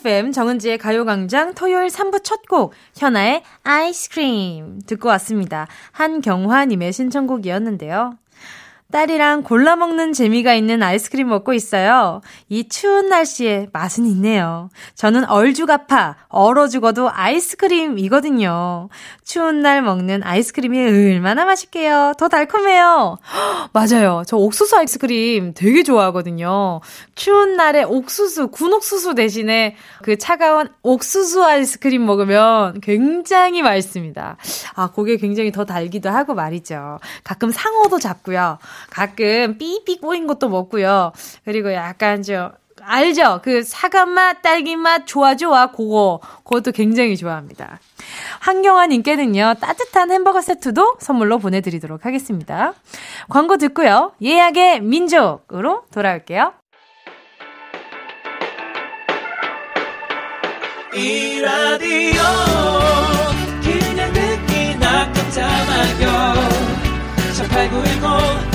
FM 0.05 0.31
정은지의 0.33 0.77
가요광장 0.77 1.55
토요일 1.55 1.87
3부 1.87 2.23
첫 2.23 2.41
곡 2.47 2.73
현아의 2.95 3.41
아이스크림 3.63 4.81
듣고 4.85 5.09
왔습니다. 5.09 5.67
한경화님의 5.93 6.93
신청곡이었는데요. 6.93 8.15
딸이랑 8.91 9.43
골라 9.43 9.75
먹는 9.75 10.13
재미가 10.13 10.53
있는 10.53 10.83
아이스크림 10.83 11.27
먹고 11.27 11.53
있어요. 11.53 12.21
이 12.49 12.69
추운 12.69 13.09
날씨에 13.09 13.67
맛은 13.73 14.05
있네요. 14.05 14.69
저는 14.93 15.25
얼죽아파, 15.25 16.15
얼어 16.29 16.67
죽어도 16.67 17.09
아이스크림이거든요. 17.11 18.89
추운 19.23 19.61
날 19.61 19.81
먹는 19.81 20.23
아이스크림이 20.23 20.77
얼마나 20.79 21.45
맛있게요. 21.45 22.13
더 22.17 22.29
달콤해요. 22.29 23.17
헉, 23.21 23.69
맞아요. 23.73 24.23
저 24.27 24.37
옥수수 24.37 24.77
아이스크림 24.77 25.53
되게 25.55 25.83
좋아하거든요. 25.83 26.79
추운 27.15 27.55
날에 27.57 27.83
옥수수, 27.83 28.49
군옥수수 28.49 29.15
대신에 29.15 29.75
그 30.03 30.17
차가운 30.17 30.69
옥수수 30.83 31.43
아이스크림 31.43 32.05
먹으면 32.05 32.79
굉장히 32.81 33.63
맛있습니다. 33.63 34.37
아, 34.75 34.91
그게 34.91 35.17
굉장히 35.17 35.51
더 35.51 35.65
달기도 35.65 36.09
하고 36.09 36.35
말이죠. 36.35 36.99
가끔 37.23 37.51
상어도 37.51 37.99
잡고요. 37.99 38.59
가끔 38.89 39.57
삐삐 39.57 39.99
꼬인 39.99 40.27
것도 40.27 40.49
먹고요. 40.49 41.11
그리고 41.43 41.73
약간 41.73 42.23
좀 42.23 42.51
알죠? 42.81 43.41
그 43.43 43.63
사과 43.63 44.05
맛, 44.05 44.41
딸기 44.41 44.75
맛, 44.75 45.05
좋아, 45.07 45.35
좋아, 45.35 45.67
그거. 45.67 46.19
그것도 46.43 46.71
굉장히 46.71 47.17
좋아합니다. 47.17 47.79
한경화님께는요, 48.41 49.55
따뜻한 49.59 50.11
햄버거 50.11 50.41
세트도 50.41 50.97
선물로 50.99 51.39
보내드리도록 51.39 52.05
하겠습니다. 52.05 52.73
광고 53.29 53.57
듣고요, 53.57 54.13
예약의 54.21 54.81
민족으로 54.81 55.83
돌아올게요. 55.91 56.53
이 60.93 61.41
라디오 61.41 62.21
그냥 63.61 64.13
듣기나 64.13 65.11
깜짝마요 65.11 66.33
18910 67.33 68.54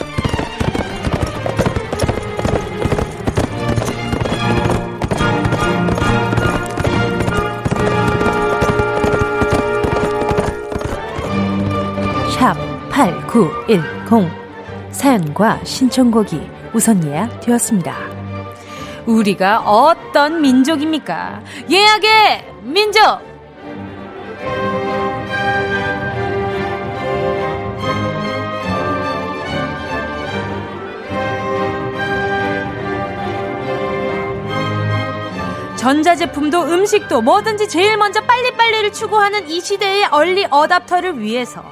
8910 12.91 14.29
사연과 14.91 15.63
신청곡이 15.63 16.41
우선 16.73 17.03
예약되었습니다. 17.03 17.95
우리가 19.05 19.61
어떤 19.61 20.41
민족입니까? 20.41 21.41
예약의 21.69 22.53
민족! 22.63 23.01
전자제품도 35.77 36.61
음식도 36.61 37.21
뭐든지 37.21 37.67
제일 37.67 37.97
먼저 37.97 38.21
빨리빨리를 38.21 38.93
추구하는 38.93 39.49
이 39.49 39.59
시대의 39.59 40.05
얼리 40.11 40.45
어답터를 40.51 41.19
위해서 41.19 41.63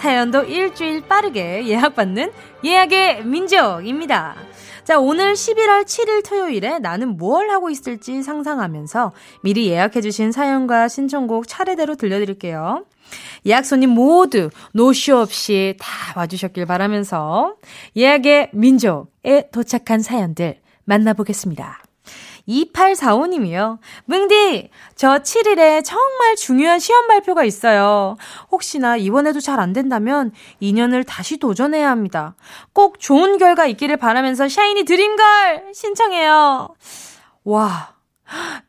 사연도 0.00 0.44
일주일 0.44 1.02
빠르게 1.02 1.66
예약받는 1.66 2.32
예약의 2.64 3.26
민족입니다. 3.26 4.34
자, 4.82 4.98
오늘 4.98 5.34
11월 5.34 5.84
7일 5.84 6.26
토요일에 6.26 6.78
나는 6.78 7.18
뭘 7.18 7.50
하고 7.50 7.68
있을지 7.68 8.22
상상하면서 8.22 9.12
미리 9.42 9.68
예약해주신 9.68 10.32
사연과 10.32 10.88
신청곡 10.88 11.46
차례대로 11.46 11.96
들려드릴게요. 11.96 12.86
예약 13.44 13.66
손님 13.66 13.90
모두 13.90 14.48
노쇼 14.72 15.18
없이 15.18 15.76
다 15.78 16.18
와주셨길 16.18 16.64
바라면서 16.64 17.56
예약의 17.94 18.52
민족에 18.54 19.50
도착한 19.52 20.00
사연들 20.00 20.60
만나보겠습니다. 20.84 21.89
2845님이요. 22.50 23.78
뭉디, 24.06 24.70
저 24.96 25.18
7일에 25.18 25.84
정말 25.84 26.36
중요한 26.36 26.78
시험 26.78 27.06
발표가 27.06 27.44
있어요. 27.44 28.16
혹시나 28.50 28.96
이번에도 28.96 29.38
잘 29.40 29.60
안 29.60 29.72
된다면 29.74 30.32
2년을 30.62 31.04
다시 31.06 31.36
도전해야 31.36 31.90
합니다. 31.90 32.34
꼭 32.72 32.98
좋은 32.98 33.36
결과 33.36 33.66
있기를 33.66 33.98
바라면서 33.98 34.48
샤이니 34.48 34.84
드림걸 34.84 35.72
신청해요. 35.74 36.74
와, 37.44 37.94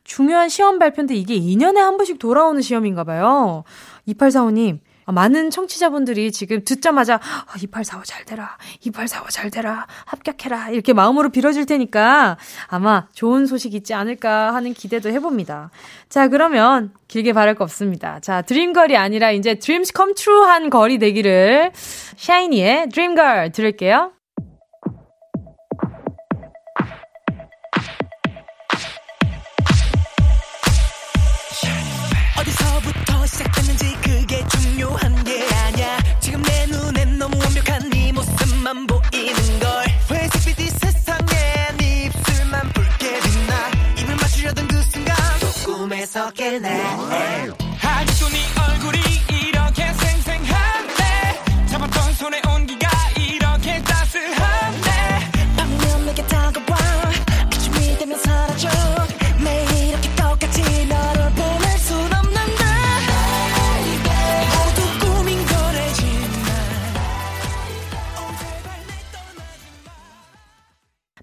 중요한 0.04 0.48
시험 0.50 0.78
발표인데 0.78 1.14
이게 1.14 1.38
2년에 1.38 1.76
한 1.76 1.96
번씩 1.96 2.18
돌아오는 2.18 2.60
시험인가 2.60 3.04
봐요. 3.04 3.64
2845님, 4.08 4.80
많은 5.06 5.50
청취자분들이 5.50 6.32
지금 6.32 6.62
듣자마자 6.64 7.16
아, 7.16 7.54
2845 7.56 8.04
잘 8.04 8.24
되라, 8.24 8.56
2845 8.80 9.30
잘 9.30 9.50
되라, 9.50 9.86
합격해라 10.06 10.70
이렇게 10.70 10.92
마음으로 10.92 11.30
빌어줄 11.30 11.66
테니까 11.66 12.36
아마 12.68 13.06
좋은 13.12 13.46
소식 13.46 13.74
있지 13.74 13.94
않을까 13.94 14.54
하는 14.54 14.72
기대도 14.74 15.10
해봅니다. 15.10 15.70
자 16.08 16.28
그러면 16.28 16.92
길게 17.08 17.32
바랄 17.32 17.54
거 17.54 17.64
없습니다. 17.64 18.20
자 18.20 18.42
dream 18.42 18.69
girl이 18.69 18.96
아니라 18.96 19.30
이제 19.30 19.54
dreams 19.54 19.92
come 19.92 20.14
true한 20.14 20.70
girl이 20.70 20.98
되기를 20.98 21.72
샤이니의 22.16 22.88
Dream 22.90 23.24
Girl 23.24 23.52
들을게요. 23.52 24.12
또 46.22 46.28
꿈에서 46.28 46.30
깨네. 46.30 46.68
아직도 47.82 48.28
네 48.28 48.38
얼굴이 48.70 48.98
이렇게 49.48 49.92
생생한데 49.92 51.02
잡았던 51.66 52.12
손의 52.14 52.42
온기가 52.46 52.88
이렇게 53.18 53.82
따스한데. 53.82 54.90
방금 55.56 56.06
내게 56.06 56.24
다가와 56.26 56.78
아침이 57.52 57.98
되면 57.98 58.16
사라져. 58.18 58.68
매일 59.42 59.88
이렇게 59.88 60.14
똑같이 60.14 60.62
너를 60.86 61.30
보낼 61.34 61.78
순 61.78 61.96
없는데. 62.12 62.62
모두 64.54 64.80
꿈인 65.00 65.44
걸 65.46 65.56
알지만. 65.56 66.46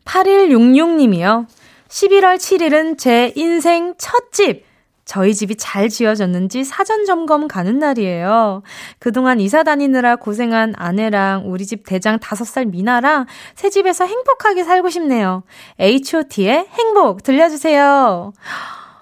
8166님이요. 0.03 1.47
11월 1.87 2.35
7일은 2.35 2.97
제 2.97 3.31
인생 3.35 3.93
첫 3.97 4.33
집. 4.33 4.67
저희 5.09 5.33
집이 5.33 5.55
잘 5.55 5.89
지어졌는지 5.89 6.63
사전 6.63 7.03
점검 7.03 7.47
가는 7.47 7.79
날이에요. 7.79 8.61
그동안 8.99 9.39
이사 9.39 9.63
다니느라 9.63 10.17
고생한 10.17 10.75
아내랑 10.77 11.45
우리 11.47 11.65
집 11.65 11.83
대장 11.83 12.19
5살 12.19 12.69
미나랑 12.69 13.25
새 13.55 13.71
집에서 13.71 14.05
행복하게 14.05 14.63
살고 14.63 14.91
싶네요. 14.91 15.41
H.O.T의 15.79 16.67
행복 16.69 17.23
들려주세요. 17.23 18.33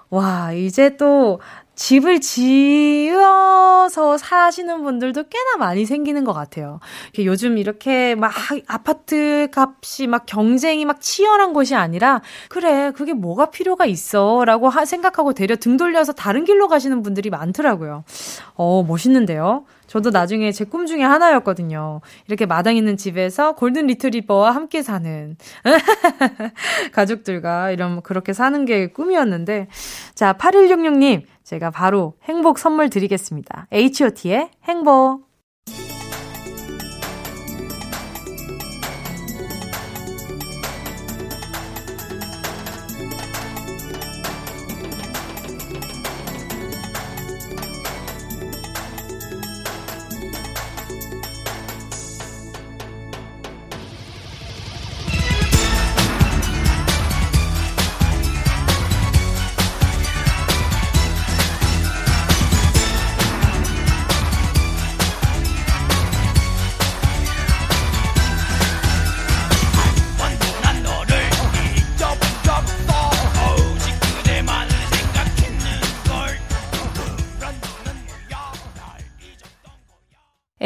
와, 0.09 0.53
이제 0.53 0.95
또 0.95 1.41
집을 1.78 2.19
지어서 2.21 4.17
사시는 4.17 4.82
분들도 4.84 5.25
꽤나 5.30 5.57
많이 5.59 5.86
생기는 5.86 6.23
것 6.23 6.34
같아요. 6.34 6.80
요즘 7.19 7.59
이렇게 7.59 8.15
막 8.15 8.34
아파트 8.65 9.47
값이 9.55 10.07
막 10.07 10.25
경쟁이 10.25 10.86
막 10.86 10.99
치열한 10.99 11.53
곳이 11.53 11.75
아니라, 11.75 12.21
그래, 12.49 12.91
그게 12.95 13.13
뭐가 13.13 13.51
필요가 13.51 13.86
있어. 13.86 14.43
라고 14.43 14.69
하- 14.69 14.86
생각하고 14.86 15.34
되려 15.34 15.55
등 15.55 15.78
돌려서 15.78 16.13
다른 16.13 16.45
길로 16.45 16.67
가시는 16.67 17.03
분들이 17.03 17.30
많더라고요. 17.30 18.03
어, 18.55 18.84
멋있는데요? 18.88 19.65
저도 19.86 20.09
나중에 20.09 20.51
제 20.51 20.65
꿈 20.65 20.86
중에 20.88 21.03
하나였거든요. 21.03 22.01
이렇게 22.28 22.45
마당 22.47 22.75
있는 22.75 22.97
집에서 22.97 23.53
골든 23.53 23.86
리트리버와 23.88 24.51
함께 24.53 24.82
사는 24.82 25.38
가족들과 26.91 27.71
이런 27.71 28.01
그렇게 28.01 28.34
사는 28.34 28.65
게 28.65 28.88
꿈이었는데 28.88 29.67
자, 30.13 30.34
8166님 30.34 31.21
제가 31.47 31.71
바로 31.71 32.15
행복 32.23 32.59
선물 32.59 32.89
드리겠습니다. 32.89 33.67
H.O.T의 33.71 34.49
행복. 34.65 35.26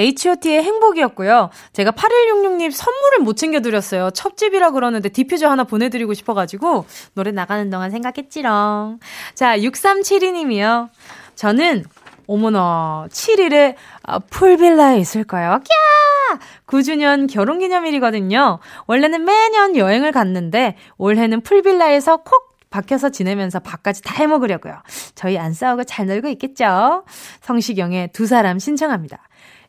H.O.T의 0.01 0.63
행복이었고요. 0.63 1.49
제가 1.73 1.91
8166님 1.91 2.71
선물을 2.71 3.19
못 3.19 3.37
챙겨드렸어요. 3.37 4.11
첫 4.11 4.35
집이라 4.35 4.71
그러는데 4.71 5.09
디퓨저 5.09 5.49
하나 5.49 5.63
보내드리고 5.63 6.13
싶어가지고 6.13 6.85
노래 7.13 7.31
나가는 7.31 7.69
동안 7.69 7.91
생각했지롱. 7.91 8.99
자, 9.35 9.57
6372님이요. 9.57 10.89
저는 11.35 11.85
어머나 12.27 13.07
7일에 13.09 13.75
아, 14.03 14.19
풀빌라에 14.19 14.99
있을까요? 14.99 15.59
꺄! 15.59 16.39
9주년 16.65 17.31
결혼기념일이거든요. 17.31 18.59
원래는 18.87 19.25
매년 19.25 19.75
여행을 19.75 20.11
갔는데 20.11 20.77
올해는 20.97 21.41
풀빌라에서 21.41 22.17
콕 22.17 22.51
박혀서 22.69 23.09
지내면서 23.09 23.59
밥까지 23.59 24.01
다 24.01 24.15
해먹으려고요. 24.15 24.81
저희 25.13 25.37
안 25.37 25.53
싸우고 25.53 25.83
잘 25.83 26.07
놀고 26.07 26.29
있겠죠? 26.29 27.03
성시경의 27.41 28.11
두 28.13 28.25
사람 28.25 28.59
신청합니다. 28.59 29.19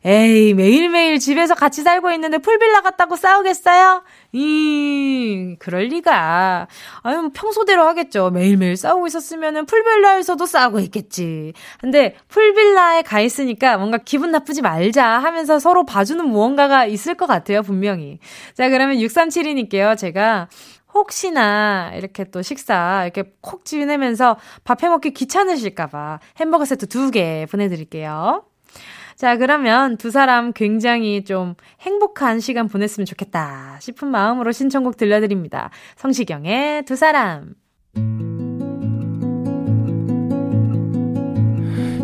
에이, 0.05 0.53
매일매일 0.53 1.17
집에서 1.19 1.55
같이 1.55 1.81
살고 1.81 2.11
있는데 2.11 2.37
풀빌라 2.37 2.81
갔다고 2.81 3.15
싸우겠어요? 3.15 4.03
이, 4.33 5.55
그럴 5.59 5.83
리가. 5.85 6.67
아유, 7.03 7.21
뭐 7.21 7.31
평소대로 7.33 7.83
하겠죠. 7.83 8.29
매일매일 8.31 8.75
싸우고 8.75 9.07
있었으면은 9.07 9.65
풀빌라에서도 9.65 10.45
싸우고 10.45 10.79
있겠지. 10.79 11.53
근데 11.79 12.15
풀빌라에 12.27 13.03
가 13.03 13.21
있으니까 13.21 13.77
뭔가 13.77 13.97
기분 13.97 14.31
나쁘지 14.31 14.61
말자 14.61 15.05
하면서 15.05 15.57
서로 15.59 15.85
봐주는 15.85 16.25
무언가가 16.27 16.85
있을 16.85 17.15
것 17.15 17.25
같아요, 17.25 17.61
분명히. 17.61 18.19
자, 18.55 18.69
그러면 18.69 18.97
6372님께요. 18.97 19.97
제가 19.97 20.49
혹시나 20.93 21.91
이렇게 21.95 22.25
또 22.25 22.41
식사 22.41 23.03
이렇게 23.05 23.33
콕 23.41 23.65
지내면서 23.65 24.37
밥 24.63 24.83
해먹기 24.83 25.11
귀찮으실까봐 25.11 26.19
햄버거 26.39 26.65
세트 26.65 26.87
두 26.87 27.09
개 27.11 27.47
보내드릴게요. 27.49 28.43
자, 29.23 29.37
그러면 29.37 29.95
두 29.95 30.11
사람 30.11 30.51
굉장히 30.51 31.23
좀 31.23 31.55
행복한 31.79 32.41
시간 32.41 32.67
보냈으면 32.67 33.05
좋겠다 33.05 33.77
싶은 33.79 34.09
마음으로 34.09 34.51
신청곡 34.51 34.97
들려드립니다. 34.97 35.69
성시경의 35.95 36.83
두 36.83 36.97
사람. 36.97 37.53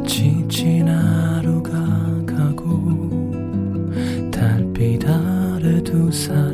지친 0.08 0.88
하루가 0.88 1.74
가고 2.26 3.10
달빛 4.32 5.06
아래 5.06 5.84
두 5.84 6.10
사람 6.14 6.48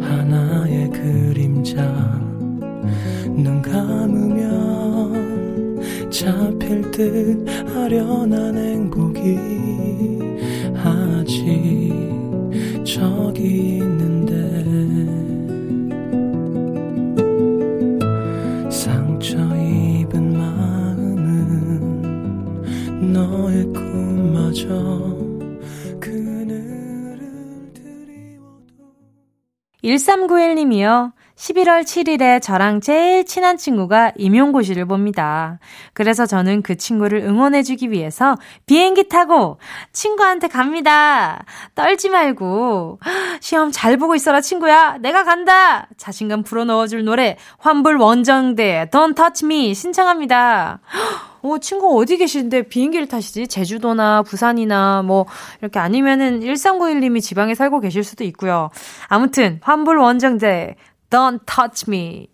하나의 0.00 0.90
그림자 0.90 1.82
눈 3.34 3.60
감으면 3.62 4.86
잡 6.08 6.55
힐듯 6.66 7.48
아련한 7.76 8.56
행복이 8.56 9.38
아직 10.74 11.92
저기 12.84 13.78
있는데 13.78 14.34
상처 18.68 19.36
입은 19.38 20.36
마음은 20.36 22.02
너의 23.12 23.64
꿈마저 23.72 24.66
그늘을 26.00 27.20
드리워도 27.74 28.96
1391님이요. 29.84 31.12
11월 31.36 31.82
7일에 31.82 32.40
저랑 32.40 32.80
제일 32.80 33.26
친한 33.26 33.58
친구가 33.58 34.12
임용고시를 34.16 34.86
봅니다. 34.86 35.58
그래서 35.92 36.24
저는 36.24 36.62
그 36.62 36.76
친구를 36.76 37.18
응원해주기 37.18 37.90
위해서 37.90 38.36
비행기 38.64 39.08
타고 39.08 39.58
친구한테 39.92 40.48
갑니다. 40.48 41.44
떨지 41.74 42.08
말고. 42.08 43.00
시험 43.40 43.70
잘 43.70 43.98
보고 43.98 44.14
있어라, 44.14 44.40
친구야. 44.40 44.96
내가 44.98 45.24
간다. 45.24 45.88
자신감 45.98 46.42
불어넣어줄 46.42 47.04
노래, 47.04 47.36
환불 47.58 47.96
원정대, 47.96 48.88
Don't 48.90 49.14
Touch 49.14 49.44
Me 49.44 49.74
신청합니다. 49.74 50.80
어, 51.42 51.58
친구 51.58 52.00
어디 52.00 52.16
계시는데 52.16 52.62
비행기를 52.62 53.06
타시지? 53.06 53.46
제주도나 53.46 54.22
부산이나 54.22 55.02
뭐, 55.02 55.26
이렇게 55.60 55.78
아니면은 55.78 56.40
1391님이 56.40 57.20
지방에 57.22 57.54
살고 57.54 57.80
계실 57.80 58.02
수도 58.02 58.24
있고요. 58.24 58.70
아무튼, 59.08 59.60
환불 59.62 59.98
원정대, 59.98 60.76
Don't 61.10 61.46
touch 61.46 61.86
me. 61.86 62.30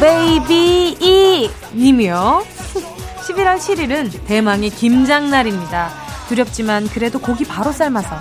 베이비 0.00 0.96
이 1.00 1.50
님이요. 1.74 2.44
11월 3.26 3.58
7일은 3.58 4.26
대망의 4.26 4.70
김장날입니다. 4.70 5.90
두렵지만 6.28 6.88
그래도 6.88 7.18
고기 7.18 7.44
바로 7.44 7.72
삶아서 7.72 8.18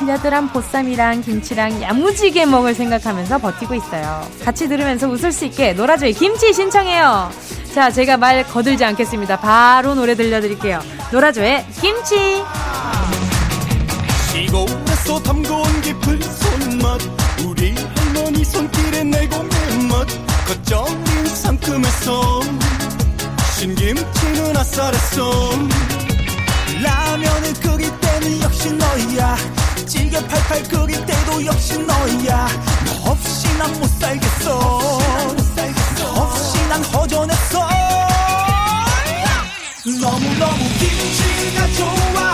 야들야들한 0.00 0.48
보쌈이랑 0.48 1.22
김치랑 1.22 1.82
야무지게 1.82 2.46
먹을 2.46 2.74
생각하면서 2.74 3.38
버티고 3.38 3.74
있어요. 3.74 4.26
같이 4.44 4.68
들으면서 4.68 5.08
웃을 5.08 5.32
수 5.32 5.44
있게 5.44 5.72
노라조의 5.72 6.12
김치 6.14 6.52
신청해요. 6.52 7.30
자, 7.74 7.90
제가 7.90 8.16
말 8.16 8.44
거들지 8.44 8.84
않겠습니다. 8.84 9.38
바로 9.38 9.94
노래 9.94 10.14
들려드릴게요. 10.14 10.80
노라조의 11.12 11.66
김치. 11.80 12.42
시골에서 14.30 15.22
깊은 15.82 16.20
손맛 16.20 17.00
우리 17.44 17.74
할머니 17.74 18.44
손길에 18.44 19.04
맛 19.04 19.53
겉절인 20.64 21.26
상큼했어 21.26 22.40
신김치는 23.58 24.56
아싸랬어 24.56 25.50
라면을 26.82 27.52
끓일 27.54 28.00
때는 28.00 28.40
역시 28.42 28.72
너야. 28.72 29.36
찌개 29.86 30.18
팔팔 30.26 30.62
끓일 30.64 31.06
때도 31.06 31.46
역시 31.46 31.78
너야. 31.78 32.48
너 32.84 33.10
없이 33.12 33.46
난 33.58 33.70
못 33.78 33.86
살겠어. 34.00 34.58
너 35.98 36.22
없이 36.22 36.68
난 36.68 36.82
허전했어. 36.84 37.68
너무너무 40.00 40.68
김치가 40.78 41.66
좋아 41.76 42.33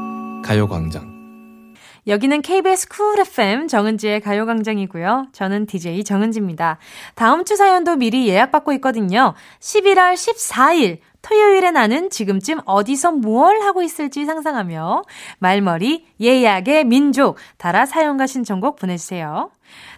가요광장. 0.51 1.73
여기는 2.07 2.41
KBS 2.41 2.89
Cool 2.89 3.19
FM 3.21 3.69
정은지의 3.69 4.19
가요광장이고요. 4.19 5.27
저는 5.31 5.65
DJ 5.65 6.03
정은지입니다. 6.03 6.77
다음 7.15 7.45
주 7.45 7.55
사연도 7.55 7.95
미리 7.95 8.27
예약받고 8.27 8.73
있거든요. 8.73 9.33
11월 9.61 10.13
14일 10.13 10.97
토요일에 11.21 11.71
나는 11.71 12.09
지금쯤 12.09 12.59
어디서 12.65 13.13
뭘 13.13 13.61
하고 13.61 13.81
있을지 13.81 14.25
상상하며 14.25 15.03
말머리 15.39 16.05
예약의 16.19 16.83
민족 16.83 17.37
달아 17.57 17.85
사연과 17.85 18.27
신청곡 18.27 18.75
보내주세요. 18.75 19.51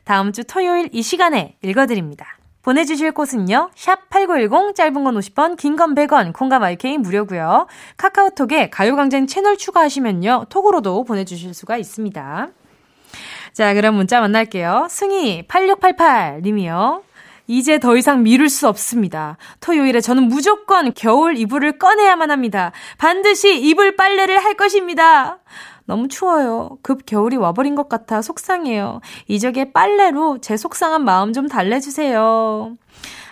다음 0.03 0.33
주 0.33 0.43
토요일 0.43 0.89
이 0.91 1.01
시간에 1.01 1.57
읽어드립니다. 1.63 2.37
보내주실 2.63 3.11
곳은요. 3.11 3.69
샵 3.75 4.09
8910 4.09 4.75
짧은 4.75 5.03
건 5.03 5.15
50원 5.15 5.57
긴 5.57 5.75
건 5.75 5.95
100원 5.95 6.33
콩과 6.33 6.59
마이케이 6.59 6.97
무료고요. 6.97 7.67
카카오톡에 7.97 8.69
가요광장 8.69 9.27
채널 9.27 9.57
추가하시면요. 9.57 10.45
톡으로도 10.49 11.03
보내주실 11.03 11.53
수가 11.53 11.77
있습니다. 11.77 12.47
자 13.51 13.73
그럼 13.73 13.95
문자 13.95 14.19
만날게요. 14.21 14.87
승희 14.89 15.43
8688 15.47 16.41
님이요. 16.41 17.03
이제 17.47 17.77
더 17.77 17.97
이상 17.97 18.23
미룰 18.23 18.47
수 18.47 18.69
없습니다. 18.69 19.35
토요일에 19.59 19.99
저는 19.99 20.23
무조건 20.29 20.93
겨울 20.93 21.37
이불을 21.37 21.77
꺼내야만 21.77 22.31
합니다. 22.31 22.71
반드시 22.97 23.59
이불 23.59 23.97
빨래를 23.97 24.41
할 24.43 24.53
것입니다. 24.53 25.39
너무 25.85 26.07
추워요. 26.07 26.77
급 26.81 27.05
겨울이 27.05 27.35
와버린 27.37 27.75
것 27.75 27.89
같아 27.89 28.21
속상해요. 28.21 29.01
이적의 29.27 29.73
빨래로 29.73 30.39
제 30.41 30.57
속상한 30.57 31.03
마음 31.03 31.33
좀 31.33 31.47
달래주세요. 31.47 32.77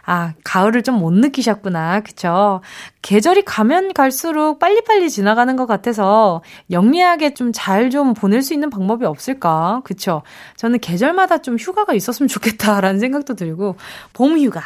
아, 0.06 0.34
가을을 0.44 0.82
좀 0.84 0.96
못 0.96 1.14
느끼셨구나. 1.14 2.02
그쵸? 2.02 2.62
계절이 3.02 3.44
가면 3.44 3.94
갈수록 3.94 4.60
빨리빨리 4.60 5.10
지나가는 5.10 5.56
것 5.56 5.66
같아서 5.68 6.42
영리하게 6.70 7.34
좀 7.34 7.52
잘좀 7.54 8.14
보낼 8.14 8.42
수 8.42 8.54
있는 8.54 8.70
방법이 8.70 9.06
없을까? 9.06 9.82
그쵸? 9.84 10.22
저는 10.58 10.80
계절마다 10.80 11.40
좀 11.40 11.56
휴가가 11.58 11.94
있었으면 11.94 12.28
좋겠다라는 12.28 13.00
생각도 13.00 13.36
들고, 13.36 13.78
봄 14.14 14.38
휴가, 14.40 14.62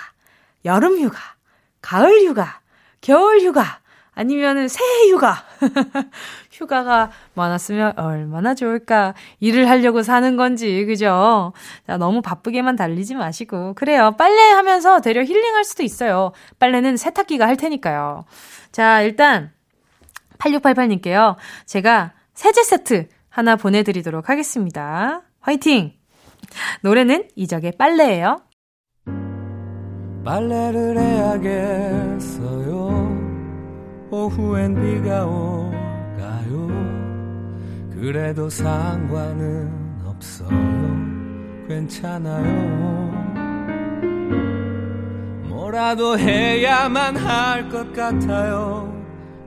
여름 0.66 1.00
휴가, 1.00 1.20
가을 1.82 2.26
휴가, 2.26 2.60
겨울 3.02 3.42
휴가, 3.42 3.80
아니면은 4.16 4.68
새해 4.70 5.10
휴가. 5.12 5.44
휴가가 6.56 7.12
많았으면 7.34 7.94
얼마나 7.98 8.56
좋을까. 8.56 9.14
일을 9.40 9.70
하려고 9.70 10.04
사는 10.04 10.38
건지, 10.38 10.86
그죠? 10.86 11.52
자, 11.86 11.98
너무 11.98 12.22
바쁘게만 12.22 12.78
달리지 12.78 13.16
마시고. 13.16 13.74
그래요. 13.74 14.16
빨래 14.18 14.52
하면서 14.52 15.02
되려 15.02 15.24
힐링할 15.24 15.66
수도 15.66 15.84
있어요. 15.84 16.32
빨래는 16.60 16.96
세탁기가 16.98 17.46
할 17.46 17.58
테니까요. 17.58 18.26
자, 18.72 19.02
일단, 19.02 19.52
8688님께요. 20.38 21.36
제가 21.66 22.14
세제 22.34 22.64
세트 22.64 23.08
하나 23.30 23.56
보내드리도록 23.58 24.30
하겠습니다. 24.30 25.22
화이팅! 25.42 25.94
노래는 26.82 27.28
이적의 27.36 27.74
빨래예요. 27.78 28.42
빨래를 30.24 30.98
해야겠어요. 30.98 32.66
오후엔 34.10 34.76
비가 34.76 35.26
오가요. 35.26 35.65
그래도 38.06 38.48
상관은 38.52 39.72
없어요. 40.06 40.50
괜찮아요. 41.68 42.46
뭐라도 45.50 46.20
해야만 46.20 47.18
할 47.18 47.68
것 47.70 47.92
같아요. 47.94 48.94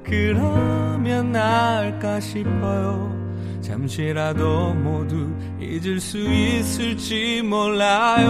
그러면 0.03 1.31
나을까 1.31 2.19
싶어요. 2.19 3.17
잠시라도 3.61 4.75
모두 4.75 5.31
잊을 5.61 6.01
수 6.01 6.19
있을지 6.19 7.41
몰라요. 7.45 8.27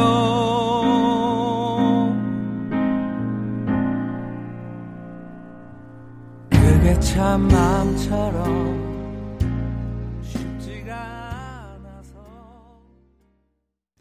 그게 6.51 7.01
참 7.01 7.49
마음처럼 7.49 8.78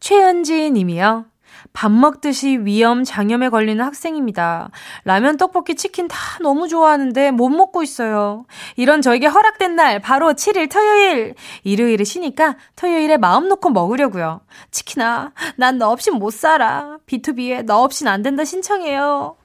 최은지 0.08 0.72
님이요. 0.72 1.26
밥 1.74 1.91
먹듯이 1.91 2.60
위염, 2.60 3.03
장염에 3.03 3.49
걸리는 3.49 3.84
학생입니다. 3.84 4.70
라면, 5.03 5.36
떡볶이, 5.36 5.76
치킨 5.76 6.08
다 6.08 6.18
너무 6.41 6.70
좋아하는데 6.70 7.32
못 7.32 7.49
먹고 7.49 7.84
있어요. 7.84 8.45
이런 8.78 9.01
저에게 9.01 9.28
허락된 9.28 9.76
날, 9.76 9.99
바로 9.99 10.32
7일 10.32 10.72
토요일. 10.72 11.36
일요일에 11.66 12.05
쉬니까 12.05 12.55
토요일에 12.78 13.18
마음 13.18 13.49
놓고 13.49 13.70
먹으려고요. 13.72 14.39
치킨아, 14.72 15.34
난 15.58 15.78
너 15.78 15.89
없인 15.89 16.14
못 16.14 16.32
살아. 16.32 16.99
B2B에 17.05 17.66
너 17.66 17.82
없인 17.82 18.08
안 18.08 18.22
된다 18.22 18.45
신청해요. 18.45 19.36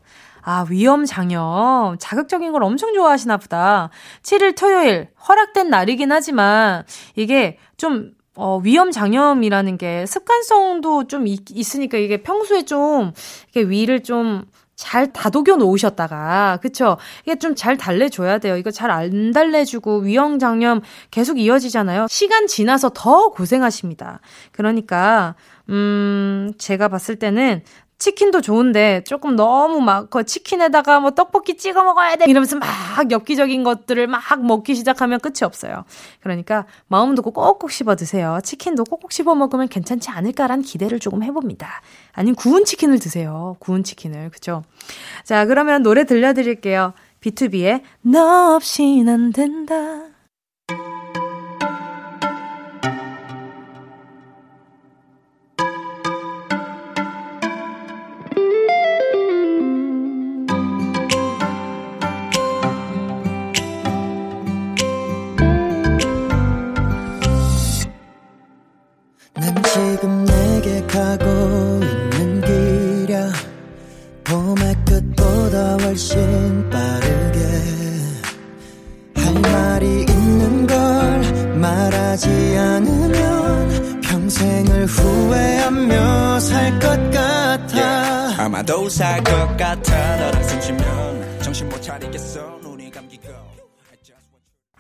아, 0.43 0.65
위염, 0.71 1.05
장염. 1.07 1.97
자극적인 1.99 2.53
걸 2.53 2.63
엄청 2.63 2.95
좋아하시나 2.95 3.39
보다. 3.39 3.91
7일 4.23 4.57
토요일, 4.57 5.09
허락된 5.29 5.71
날이긴 5.71 6.13
하지만, 6.13 6.85
이게 7.17 7.59
좀, 7.77 8.13
어, 8.35 8.59
위험 8.65 8.91
장염이라는 8.91 9.77
게 9.79 10.07
습관성도 10.07 11.07
좀 11.07 11.27
있, 11.27 11.41
있으니까 11.51 11.99
이게 11.99 12.23
평소에 12.23 12.63
좀, 12.65 13.13
이게 13.51 13.63
위를 13.63 14.03
좀, 14.03 14.45
잘 14.75 15.13
다독여 15.13 15.57
놓으셨다가, 15.57 16.59
그쵸? 16.63 16.97
이게 17.25 17.37
좀 17.39 17.55
잘 17.55 17.77
달래줘야 17.77 18.39
돼요. 18.39 18.57
이거 18.57 18.71
잘 18.71 18.91
안 18.91 19.31
달래주고 19.31 19.99
위험 19.99 20.39
장염 20.39 20.81
계속 21.11 21.39
이어지잖아요. 21.39 22.07
시간 22.09 22.47
지나서 22.49 22.91
더 22.95 23.29
고생하십니다. 23.29 24.21
그러니까, 24.51 25.35
음, 25.69 26.53
제가 26.59 26.89
봤을 26.89 27.17
때는 27.17 27.63
치킨도 28.03 28.41
좋은데 28.41 29.05
조금 29.05 29.37
너무 29.37 29.81
막 29.81 30.11
그 30.11 30.25
치킨에다가 30.25 31.01
뭐 31.01 31.13
떡볶이 31.13 31.57
찍어 31.57 31.83
먹어야 31.85 32.17
돼 32.17 32.25
이러면서 32.27 32.57
막 32.57 32.69
엽기적인 33.11 33.63
것들을 33.63 34.07
막 34.07 34.23
먹기 34.45 34.75
시작하면 34.75 35.21
끝이 35.21 35.37
없어요. 35.43 35.85
그러니까 36.21 36.67
마음 36.89 37.15
두고 37.15 37.31
꼭꼭 37.31 37.71
씹어 37.71 37.97
드세요. 37.97 38.41
치킨도 38.43 38.85
꼭꼭 38.85 39.13
씹어 39.13 39.35
먹으면 39.35 39.69
괜찮지 39.69 40.11
않을까라는 40.11 40.65
기대를 40.65 40.99
조금 40.99 41.23
해봅니다. 41.23 41.81
아니면 42.13 42.35
구운 42.35 42.65
치킨을 42.65 42.99
드세요. 42.99 43.57
구운 43.61 43.85
치킨을 43.85 44.31
그죠? 44.31 44.65
자 45.25 45.47
그러면 45.47 45.83
노래 45.83 46.05
들려드릴게요. 46.05 46.93
B2B의 47.21 47.83
너 48.03 48.57
없인 48.57 49.09
안 49.09 49.33
된다. 49.33 50.12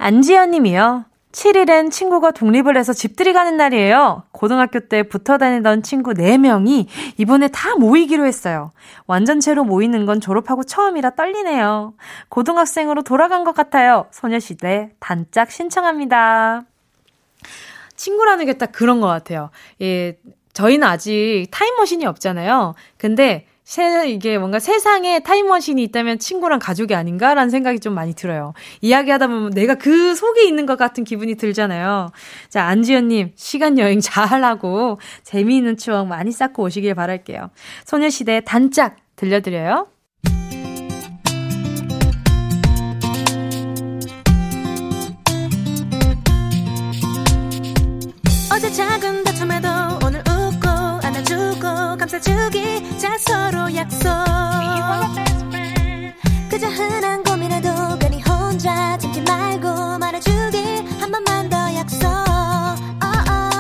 안지연 0.02 0.50
님이요. 0.50 1.04
7일엔 1.30 1.92
친구가 1.92 2.32
독립을 2.32 2.76
해서 2.76 2.92
집들이 2.92 3.32
가는 3.32 3.56
날이에요. 3.56 4.24
고등학교 4.32 4.80
때 4.80 5.04
붙어 5.04 5.38
다니던 5.38 5.84
친구 5.84 6.12
4명이 6.12 6.88
이번에 7.18 7.46
다 7.48 7.76
모이기로 7.76 8.26
했어요. 8.26 8.72
완전체로 9.06 9.62
모이는 9.62 10.04
건 10.04 10.20
졸업하고 10.20 10.64
처음이라 10.64 11.10
떨리네요. 11.10 11.94
고등학생으로 12.28 13.02
돌아간 13.02 13.44
것 13.44 13.54
같아요. 13.54 14.06
소녀시대 14.10 14.90
단짝 14.98 15.52
신청합니다. 15.52 16.64
친구라는 17.94 18.46
게 18.46 18.54
딱 18.54 18.72
그런 18.72 19.00
것 19.00 19.06
같아요. 19.06 19.50
예, 19.80 20.18
저희는 20.52 20.86
아직 20.86 21.46
타임머신이 21.52 22.04
없잖아요. 22.06 22.74
근데 22.98 23.46
세, 23.64 24.08
이게 24.08 24.38
뭔가 24.38 24.58
세상에 24.58 25.20
타임머신이 25.20 25.82
있다면 25.84 26.18
친구랑 26.18 26.58
가족이 26.58 26.94
아닌가라는 26.94 27.48
생각이 27.50 27.80
좀 27.80 27.94
많이 27.94 28.14
들어요. 28.14 28.54
이야기하다 28.80 29.28
보면 29.28 29.50
내가 29.50 29.76
그 29.76 30.14
속에 30.14 30.44
있는 30.44 30.66
것 30.66 30.76
같은 30.76 31.04
기분이 31.04 31.36
들잖아요. 31.36 32.10
자, 32.48 32.64
안지연님, 32.64 33.32
시간여행 33.36 34.00
잘 34.00 34.42
하고 34.44 34.98
재미있는 35.22 35.76
추억 35.76 36.06
많이 36.08 36.32
쌓고 36.32 36.64
오시길 36.64 36.94
바랄게요. 36.94 37.50
소녀시대 37.84 38.42
단짝 38.44 38.96
들려드려요. 39.16 39.86
어제 48.54 48.70
작은 48.70 49.24
다툼에도 49.24 49.68
오늘 50.04 50.20
웃고 50.20 50.68
안아주고 50.68 51.96
감싸주기 51.98 52.61
약속. 53.82 54.08
그저 56.48 56.68
흔한 56.68 57.24
고민에도 57.24 57.68
괜히 57.98 58.22
혼자 58.22 58.96
참지 58.98 59.20
말고 59.22 59.98
말해주길 59.98 61.00
한 61.00 61.10
번만 61.10 61.48
더 61.48 61.74
약속. 61.74 62.06
Oh, 62.06 63.24
oh. 63.28 63.52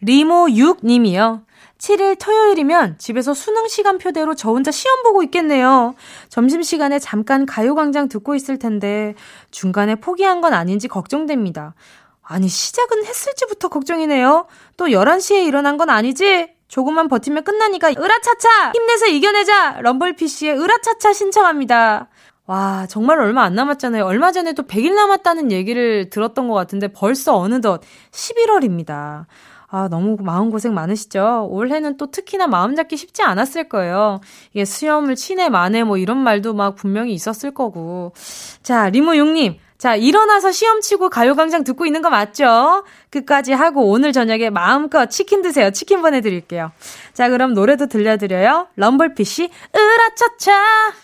리모 0.00 0.48
6님이요. 0.48 1.44
7일 1.84 2.18
토요일이면 2.18 2.96
집에서 2.96 3.34
수능 3.34 3.68
시간표대로 3.68 4.34
저 4.34 4.50
혼자 4.50 4.70
시험 4.70 5.02
보고 5.02 5.22
있겠네요. 5.22 5.94
점심시간에 6.30 6.98
잠깐 6.98 7.44
가요광장 7.44 8.08
듣고 8.08 8.34
있을 8.34 8.58
텐데 8.58 9.14
중간에 9.50 9.94
포기한 9.96 10.40
건 10.40 10.54
아닌지 10.54 10.88
걱정됩니다. 10.88 11.74
아니, 12.22 12.48
시작은 12.48 13.04
했을지부터 13.04 13.68
걱정이네요. 13.68 14.46
또 14.78 14.86
11시에 14.86 15.46
일어난 15.46 15.76
건 15.76 15.90
아니지? 15.90 16.54
조금만 16.68 17.08
버티면 17.08 17.44
끝나니까 17.44 17.90
으라차차! 17.90 18.72
힘내서 18.74 19.06
이겨내자! 19.08 19.82
럼블피쉬의 19.82 20.58
으라차차 20.58 21.12
신청합니다. 21.12 22.08
와, 22.46 22.86
정말 22.88 23.20
얼마 23.20 23.42
안 23.42 23.54
남았잖아요. 23.54 24.06
얼마 24.06 24.32
전에 24.32 24.54
또 24.54 24.62
100일 24.62 24.94
남았다는 24.94 25.52
얘기를 25.52 26.08
들었던 26.08 26.48
것 26.48 26.54
같은데 26.54 26.88
벌써 26.88 27.36
어느덧 27.36 27.82
11월입니다. 28.10 29.26
아, 29.76 29.88
너무 29.88 30.16
마음고생 30.20 30.72
많으시죠? 30.72 31.48
올해는 31.50 31.96
또 31.96 32.08
특히나 32.08 32.46
마음 32.46 32.76
잡기 32.76 32.96
쉽지 32.96 33.22
않았을 33.22 33.68
거예요. 33.68 34.20
이게 34.52 34.64
수염을 34.64 35.16
치네, 35.16 35.48
마네, 35.48 35.82
뭐 35.82 35.96
이런 35.96 36.18
말도 36.18 36.54
막 36.54 36.76
분명히 36.76 37.12
있었을 37.12 37.50
거고. 37.50 38.12
자, 38.62 38.88
리모용님. 38.88 39.56
자, 39.76 39.96
일어나서 39.96 40.52
시험 40.52 40.80
치고 40.80 41.08
가요광장 41.10 41.64
듣고 41.64 41.86
있는 41.86 42.02
거 42.02 42.08
맞죠? 42.08 42.84
끝까지 43.10 43.52
하고 43.52 43.90
오늘 43.90 44.12
저녁에 44.12 44.48
마음껏 44.48 45.06
치킨 45.06 45.42
드세요. 45.42 45.72
치킨 45.72 46.02
보내드릴게요. 46.02 46.70
자, 47.12 47.28
그럼 47.28 47.52
노래도 47.52 47.88
들려드려요. 47.88 48.68
럼블피쉬, 48.76 49.50
으라차차! 49.74 51.03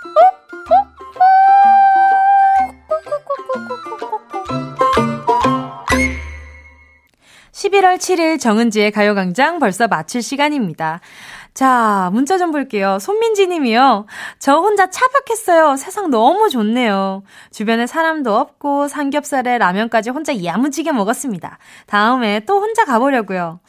11월 7.51 7.97
7일 7.97 8.39
정은지의 8.39 8.91
가요광장 8.91 9.59
벌써 9.59 9.87
마칠 9.87 10.21
시간입니다. 10.21 10.99
자, 11.53 12.09
문자 12.13 12.37
좀 12.37 12.51
볼게요. 12.51 12.97
손민지 12.99 13.47
님이요. 13.47 14.05
저 14.39 14.55
혼자 14.55 14.89
차박했어요. 14.89 15.75
세상 15.75 16.09
너무 16.09 16.49
좋네요. 16.49 17.23
주변에 17.51 17.87
사람도 17.87 18.33
없고 18.35 18.87
삼겹살에 18.87 19.57
라면까지 19.57 20.11
혼자 20.11 20.43
야무지게 20.43 20.93
먹었습니다. 20.93 21.57
다음에 21.87 22.39
또 22.41 22.61
혼자 22.61 22.85
가보려고요. 22.85 23.59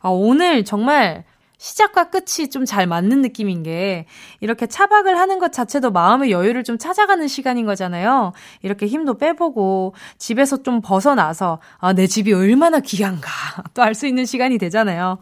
아, 0.00 0.08
오늘 0.08 0.64
정말 0.64 1.24
시작과 1.62 2.10
끝이 2.10 2.50
좀 2.50 2.64
잘 2.66 2.86
맞는 2.86 3.22
느낌인 3.22 3.62
게 3.62 4.06
이렇게 4.40 4.66
차박을 4.66 5.18
하는 5.18 5.38
것 5.38 5.52
자체도 5.52 5.90
마음의 5.92 6.30
여유를 6.30 6.64
좀 6.64 6.78
찾아가는 6.78 7.26
시간인 7.28 7.66
거잖아요. 7.66 8.32
이렇게 8.62 8.86
힘도 8.86 9.18
빼보고 9.18 9.94
집에서 10.18 10.62
좀 10.62 10.80
벗어나서 10.80 11.60
아, 11.78 11.92
내 11.92 12.06
집이 12.06 12.32
얼마나 12.32 12.80
귀한가 12.80 13.30
또 13.74 13.82
알 13.82 13.94
수 13.94 14.06
있는 14.06 14.24
시간이 14.24 14.58
되잖아요. 14.58 15.18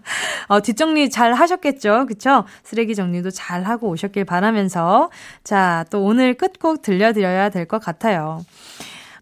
어, 0.48 0.60
뒷정리 0.60 1.10
잘 1.10 1.32
하셨겠죠? 1.34 2.06
그쵸? 2.06 2.44
쓰레기 2.62 2.94
정리도 2.94 3.30
잘 3.30 3.62
하고 3.62 3.88
오셨길 3.88 4.24
바라면서 4.24 5.10
자, 5.44 5.84
또 5.90 6.02
오늘 6.02 6.34
끝곡 6.34 6.82
들려드려야 6.82 7.48
될 7.50 7.66
것 7.66 7.78
같아요. 7.78 8.44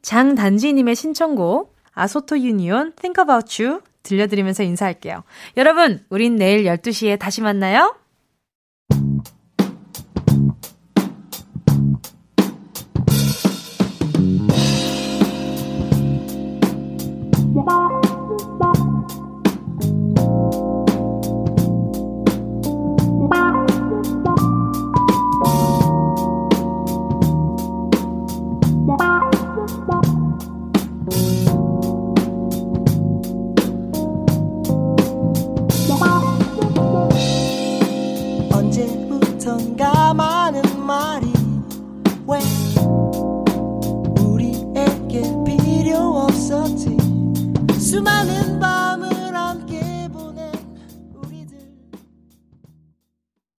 장단지님의 0.03 0.95
신청곡 0.97 1.77
아소토 1.95 2.39
유니온 2.39 2.93
Think 2.97 3.23
About 3.23 3.63
You 3.63 3.81
들려드리면서 4.03 4.63
인사할게요. 4.63 5.25
여러분, 5.57 6.05
우린 6.11 6.37
내일 6.37 6.65
12시에 6.65 7.19
다시 7.19 7.41
만나요. 7.43 7.95
우 47.91 48.48